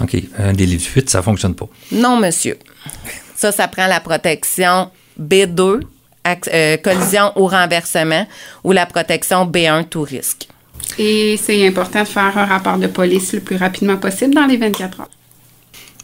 OK. 0.00 0.16
Un 0.38 0.52
délit 0.52 0.76
de 0.76 0.82
fuite, 0.82 1.10
ça 1.10 1.20
fonctionne 1.22 1.56
pas. 1.56 1.66
Non, 1.90 2.16
monsieur. 2.16 2.56
Ça, 3.34 3.50
ça 3.50 3.66
prend 3.66 3.88
la 3.88 3.98
protection 3.98 4.90
B2, 5.20 5.80
ac- 6.24 6.48
euh, 6.54 6.76
collision 6.76 7.32
ou 7.34 7.48
renversement, 7.48 8.24
ou 8.62 8.70
la 8.70 8.86
protection 8.86 9.44
B1, 9.44 9.88
tout 9.88 10.02
risque. 10.02 10.46
Et 10.98 11.38
c'est 11.40 11.66
important 11.66 12.02
de 12.02 12.08
faire 12.08 12.36
un 12.36 12.44
rapport 12.44 12.76
de 12.76 12.88
police 12.88 13.32
le 13.32 13.40
plus 13.40 13.56
rapidement 13.56 13.96
possible 13.96 14.34
dans 14.34 14.46
les 14.46 14.56
24 14.56 15.00
heures. 15.00 15.08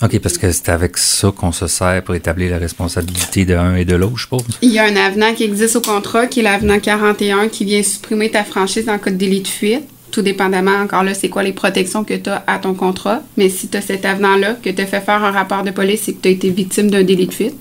OK, 0.02 0.18
parce 0.18 0.38
que 0.38 0.50
c'est 0.50 0.68
avec 0.68 0.98
ça 0.98 1.32
qu'on 1.34 1.52
se 1.52 1.66
sert 1.66 2.02
pour 2.02 2.14
établir 2.14 2.50
la 2.50 2.58
responsabilité 2.58 3.44
de 3.44 3.54
un 3.54 3.76
et 3.76 3.84
de 3.84 3.94
l'autre, 3.94 4.16
je 4.16 4.22
suppose. 4.22 4.42
Il 4.60 4.72
y 4.72 4.78
a 4.78 4.84
un 4.84 4.96
avenant 4.96 5.32
qui 5.34 5.44
existe 5.44 5.76
au 5.76 5.80
contrat, 5.80 6.26
qui 6.26 6.40
est 6.40 6.42
l'avenant 6.42 6.80
41, 6.80 7.48
qui 7.48 7.64
vient 7.64 7.82
supprimer 7.82 8.30
ta 8.30 8.44
franchise 8.44 8.88
en 8.88 8.98
cas 8.98 9.10
de 9.10 9.16
délit 9.16 9.40
de 9.40 9.48
fuite. 9.48 9.84
Tout 10.10 10.22
dépendamment, 10.22 10.76
encore 10.82 11.04
là, 11.04 11.14
c'est 11.14 11.28
quoi 11.28 11.42
les 11.42 11.52
protections 11.52 12.04
que 12.04 12.14
tu 12.14 12.28
as 12.28 12.42
à 12.46 12.58
ton 12.58 12.74
contrat. 12.74 13.22
Mais 13.36 13.48
si 13.48 13.68
tu 13.68 13.76
as 13.76 13.80
cet 13.80 14.04
avenant-là, 14.04 14.54
que 14.54 14.70
tu 14.70 14.82
as 14.82 14.86
fait 14.86 15.00
faire 15.00 15.24
un 15.24 15.30
rapport 15.30 15.62
de 15.62 15.70
police 15.70 16.08
et 16.08 16.14
que 16.14 16.22
tu 16.22 16.28
as 16.28 16.32
été 16.32 16.50
victime 16.50 16.90
d'un 16.90 17.02
délit 17.02 17.26
de 17.26 17.34
fuite, 17.34 17.56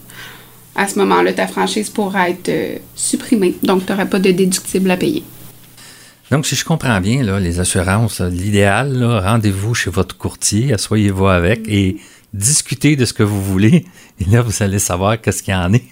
à 0.75 0.87
ce 0.87 0.97
moment-là, 0.99 1.33
ta 1.33 1.47
franchise 1.47 1.89
pourra 1.89 2.29
être 2.29 2.49
euh, 2.49 2.77
supprimée. 2.95 3.55
Donc, 3.63 3.85
tu 3.85 3.91
n'auras 3.91 4.05
pas 4.05 4.19
de 4.19 4.31
déductible 4.31 4.89
à 4.89 4.97
payer. 4.97 5.23
Donc, 6.33 6.47
si 6.47 6.55
je 6.55 6.65
comprends 6.65 6.99
bien, 6.99 7.21
là, 7.21 7.39
les 7.39 7.59
assurances, 7.59 8.17
là, 8.17 8.27
l'idéal, 8.27 9.03
rendez-vous 9.23 9.75
chez 9.75 9.91
votre 9.91 10.17
courtier, 10.17 10.73
asseyez-vous 10.73 11.27
avec 11.27 11.59
et 11.67 11.97
discutez 12.33 12.95
de 12.95 13.05
ce 13.05 13.13
que 13.13 13.21
vous 13.21 13.39
voulez. 13.39 13.85
Et 14.19 14.25
là, 14.25 14.41
vous 14.41 14.63
allez 14.63 14.79
savoir 14.79 15.21
qu'est-ce 15.21 15.43
qu'il 15.43 15.53
y 15.53 15.55
en 15.55 15.71
est. 15.75 15.83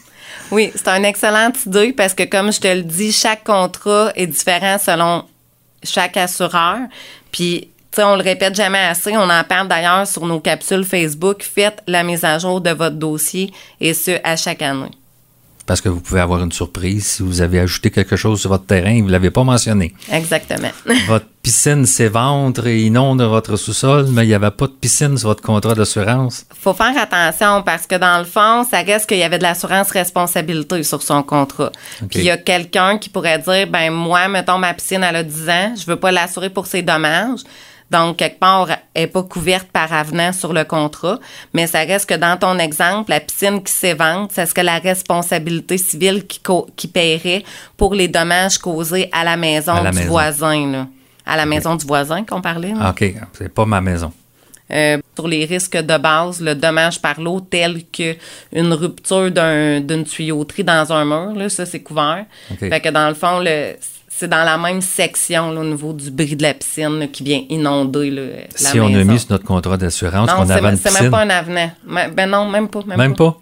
Oui, 0.49 0.71
c'est 0.73 0.87
un 0.87 1.03
excellent 1.03 1.51
idée 1.63 1.93
parce 1.93 2.15
que, 2.15 2.23
comme 2.23 2.51
je 2.51 2.59
te 2.59 2.67
le 2.67 2.81
dis, 2.81 3.11
chaque 3.11 3.43
contrat 3.43 4.13
est 4.15 4.25
différent 4.25 4.79
selon 4.83 5.25
chaque 5.83 6.17
assureur. 6.17 6.79
Puis, 7.31 7.69
tu 7.91 7.97
sais, 7.97 8.03
on 8.03 8.15
le 8.15 8.23
répète 8.23 8.55
jamais 8.55 8.79
assez. 8.79 9.15
On 9.15 9.29
en 9.29 9.43
parle 9.43 9.67
d'ailleurs 9.67 10.07
sur 10.07 10.25
nos 10.25 10.39
capsules 10.39 10.85
Facebook. 10.85 11.43
Faites 11.43 11.83
la 11.85 12.01
mise 12.01 12.23
à 12.23 12.39
jour 12.39 12.61
de 12.61 12.71
votre 12.71 12.95
dossier 12.95 13.53
et 13.79 13.93
ce, 13.93 14.19
à 14.23 14.35
chaque 14.37 14.63
année. 14.63 14.89
Parce 15.71 15.79
que 15.79 15.87
vous 15.87 16.01
pouvez 16.01 16.19
avoir 16.19 16.43
une 16.43 16.51
surprise 16.51 17.07
si 17.07 17.23
vous 17.23 17.39
avez 17.39 17.57
ajouté 17.61 17.91
quelque 17.91 18.17
chose 18.17 18.41
sur 18.41 18.49
votre 18.49 18.65
terrain 18.65 18.89
et 18.89 18.99
vous 18.99 19.07
ne 19.07 19.13
l'avez 19.13 19.31
pas 19.31 19.45
mentionné. 19.45 19.93
Exactement. 20.11 20.67
votre 21.07 21.27
piscine 21.41 21.85
s'éventre 21.85 22.67
et 22.67 22.81
inonde 22.81 23.21
votre 23.21 23.55
sous-sol, 23.55 24.07
mais 24.09 24.25
il 24.25 24.27
n'y 24.27 24.33
avait 24.33 24.51
pas 24.51 24.67
de 24.67 24.73
piscine 24.73 25.17
sur 25.17 25.29
votre 25.29 25.41
contrat 25.41 25.73
d'assurance. 25.73 26.45
faut 26.59 26.73
faire 26.73 26.91
attention 26.97 27.63
parce 27.63 27.87
que 27.87 27.95
dans 27.95 28.19
le 28.19 28.25
fond, 28.25 28.65
ça 28.69 28.81
reste 28.81 29.07
qu'il 29.07 29.19
y 29.19 29.23
avait 29.23 29.37
de 29.37 29.43
l'assurance 29.43 29.91
responsabilité 29.91 30.83
sur 30.83 31.01
son 31.01 31.23
contrat. 31.23 31.71
Puis 32.09 32.19
il 32.19 32.25
y 32.25 32.29
a 32.29 32.35
quelqu'un 32.35 32.97
qui 32.97 33.07
pourrait 33.07 33.39
dire 33.39 33.65
ben 33.67 33.91
moi 33.91 34.27
mettons 34.27 34.57
ma 34.57 34.73
piscine 34.73 35.03
elle 35.03 35.15
a 35.15 35.23
10 35.23 35.49
ans, 35.49 35.73
je 35.79 35.85
veux 35.85 35.95
pas 35.95 36.11
l'assurer 36.11 36.49
pour 36.49 36.67
ses 36.67 36.81
dommages. 36.81 37.39
Donc, 37.91 38.17
quelque 38.17 38.39
part, 38.39 38.69
elle 38.93 39.01
n'est 39.03 39.07
pas 39.07 39.23
couverte 39.23 39.67
par 39.67 39.91
avenant 39.91 40.31
sur 40.31 40.53
le 40.53 40.63
contrat, 40.63 41.19
mais 41.53 41.67
ça 41.67 41.79
reste 41.79 42.07
que 42.09 42.15
dans 42.15 42.37
ton 42.37 42.57
exemple, 42.57 43.09
la 43.11 43.19
piscine 43.19 43.61
qui 43.61 43.73
s'évente, 43.73 44.31
c'est 44.31 44.45
ce 44.45 44.53
que 44.53 44.61
la 44.61 44.79
responsabilité 44.79 45.77
civile 45.77 46.25
qui, 46.25 46.87
paierait 46.87 47.43
pour 47.75 47.93
les 47.93 48.07
dommages 48.07 48.57
causés 48.57 49.09
à 49.11 49.23
la 49.25 49.35
maison 49.35 49.73
À 49.73 49.83
la 49.83 49.91
du 49.91 49.97
maison. 49.97 50.09
voisin. 50.09 50.71
Là. 50.71 50.87
À 51.25 51.35
la 51.35 51.45
maison 51.45 51.75
du 51.75 51.85
voisin 51.85 52.23
qu'on 52.23 52.41
parlait. 52.41 52.69
là. 52.69 52.77
Ah, 52.81 52.89
OK, 52.91 53.13
c'est 53.33 53.53
pas 53.53 53.65
ma 53.65 53.81
maison. 53.81 54.11
Euh, 54.73 54.97
sur 55.17 55.27
les 55.27 55.43
risques 55.43 55.75
de 55.77 55.97
base, 55.97 56.39
le 56.39 56.55
dommage 56.55 57.01
par 57.01 57.19
l'eau, 57.19 57.41
tel 57.41 57.83
que 57.91 58.15
une 58.53 58.71
rupture 58.71 59.29
d'un- 59.29 59.81
d'une 59.81 60.05
tuyauterie 60.05 60.63
dans 60.63 60.93
un 60.93 61.03
mur, 61.03 61.33
là, 61.35 61.49
ça 61.49 61.65
c'est 61.65 61.81
couvert. 61.81 62.23
OK. 62.51 62.57
Fait 62.59 62.79
que 62.79 62.87
dans 62.87 63.09
le 63.09 63.15
fond, 63.15 63.39
le, 63.39 63.75
c'est 64.21 64.27
dans 64.27 64.43
la 64.43 64.55
même 64.55 64.81
section 64.81 65.51
là, 65.51 65.61
au 65.61 65.63
niveau 65.63 65.93
du 65.93 66.11
bris 66.11 66.35
de 66.35 66.43
la 66.43 66.53
piscine 66.53 66.99
là, 66.99 67.07
qui 67.07 67.23
vient 67.23 67.41
inonder 67.49 68.11
là, 68.11 68.21
la 68.61 68.69
si 68.69 68.79
on 68.79 68.85
a 68.85 69.03
mis 69.03 69.17
sur 69.17 69.31
notre 69.31 69.43
contrat 69.45 69.77
d'assurance 69.77 70.31
qu'on 70.31 70.45
c'est, 70.45 70.51
avait 70.51 70.69
une 70.69 70.77
c'est 70.77 70.89
piscine. 70.89 71.03
même 71.05 71.11
pas 71.11 71.21
un 71.21 71.29
avenant. 71.31 71.71
Ben 72.13 72.27
non, 72.29 72.47
même 72.47 72.67
pas. 72.67 72.81
Même, 72.85 72.97
Même 72.99 73.15
pas? 73.15 73.35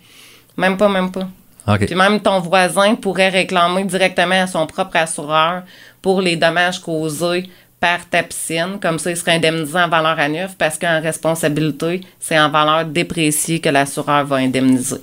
Même 0.56 0.78
pas, 0.78 0.88
même 0.88 1.12
pas. 1.12 1.28
OK. 1.68 1.86
Puis 1.86 1.96
même 1.96 2.22
ton 2.22 2.40
voisin 2.40 2.96
pourrait 2.96 3.28
réclamer 3.28 3.84
directement 3.84 4.42
à 4.42 4.48
son 4.48 4.66
propre 4.68 4.96
assureur 4.96 5.64
pour 6.02 6.22
les 6.22 6.38
dommages 6.38 6.80
causés 6.80 7.50
par 7.82 8.10
ta 8.10 8.24
piscine. 8.24 8.80
Comme 8.82 9.00
ça, 9.00 9.12
il 9.12 9.18
serait 9.18 9.34
indemnisé 9.36 9.78
en 9.78 9.90
valeur 9.90 10.18
à 10.18 10.30
neuf 10.30 10.56
parce 10.58 10.78
qu'en 10.78 11.02
responsabilité, 11.02 12.00
c'est 12.22 12.40
en 12.40 12.50
valeur 12.50 12.86
dépréciée 12.86 13.60
que 13.60 13.68
l'assureur 13.68 14.26
va 14.26 14.38
indemniser. 14.38 15.02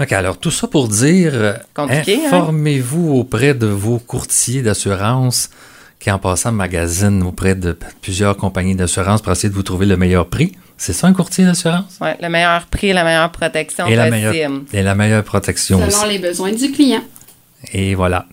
OK, 0.00 0.12
alors 0.12 0.38
tout 0.38 0.50
ça 0.50 0.68
pour 0.68 0.88
dire, 0.88 1.32
euh, 1.34 1.52
hein? 1.76 1.86
informez-vous 2.26 3.14
auprès 3.14 3.54
de 3.54 3.66
vos 3.66 3.98
courtiers 3.98 4.62
d'assurance 4.62 5.50
qui, 6.00 6.10
en 6.10 6.18
passant, 6.18 6.50
magasinent 6.50 7.22
auprès 7.22 7.54
de 7.54 7.76
plusieurs 8.00 8.36
compagnies 8.36 8.74
d'assurance 8.74 9.20
pour 9.22 9.32
essayer 9.32 9.50
de 9.50 9.54
vous 9.54 9.62
trouver 9.62 9.86
le 9.86 9.96
meilleur 9.96 10.26
prix. 10.28 10.52
C'est 10.78 10.92
ça 10.94 11.06
un 11.06 11.12
courtier 11.12 11.44
d'assurance? 11.44 11.98
Ouais, 12.00 12.16
le 12.20 12.28
meilleur 12.28 12.66
prix 12.66 12.88
et 12.88 12.92
la 12.92 13.04
meilleure 13.04 13.30
protection 13.30 13.86
Et 13.86 13.94
la, 13.94 14.10
meilleure, 14.10 14.34
et 14.72 14.82
la 14.82 14.94
meilleure 14.94 15.22
protection 15.22 15.78
Selon 15.78 15.88
aussi. 15.88 16.08
les 16.08 16.18
besoins 16.18 16.52
du 16.52 16.72
client. 16.72 17.02
Et 17.72 17.94
voilà. 17.94 18.26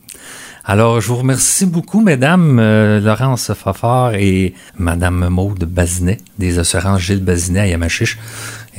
Alors, 0.66 1.02
je 1.02 1.08
vous 1.08 1.16
remercie 1.18 1.66
beaucoup, 1.66 2.02
mesdames 2.02 2.60
euh, 2.60 3.00
Laurence 3.00 3.54
Fafard 3.54 4.16
et 4.16 4.54
madame 4.78 5.28
Maude 5.30 5.64
Bazinet, 5.66 6.18
des 6.38 6.60
assurances 6.60 7.02
Gilles 7.02 7.24
Bazinet 7.24 7.60
à 7.62 7.68
Yamachiche. 7.68 8.18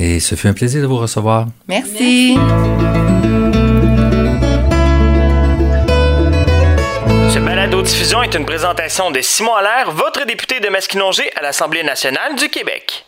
Et 0.03 0.19
ce 0.19 0.35
fut 0.35 0.49
un 0.49 0.55
plaisir 0.55 0.81
de 0.81 0.87
vous 0.87 0.97
recevoir. 0.97 1.47
Merci. 1.69 2.35
Ce 7.29 7.39
balado-diffusion 7.39 8.23
est 8.23 8.35
une 8.35 8.47
présentation 8.47 9.11
de 9.11 9.21
Simon 9.21 9.55
Allaire, 9.57 9.91
votre 9.91 10.25
député 10.25 10.59
de 10.61 10.71
Masquinongé 10.71 11.31
à 11.37 11.43
l'Assemblée 11.43 11.83
nationale 11.83 12.35
du 12.35 12.49
Québec. 12.49 13.05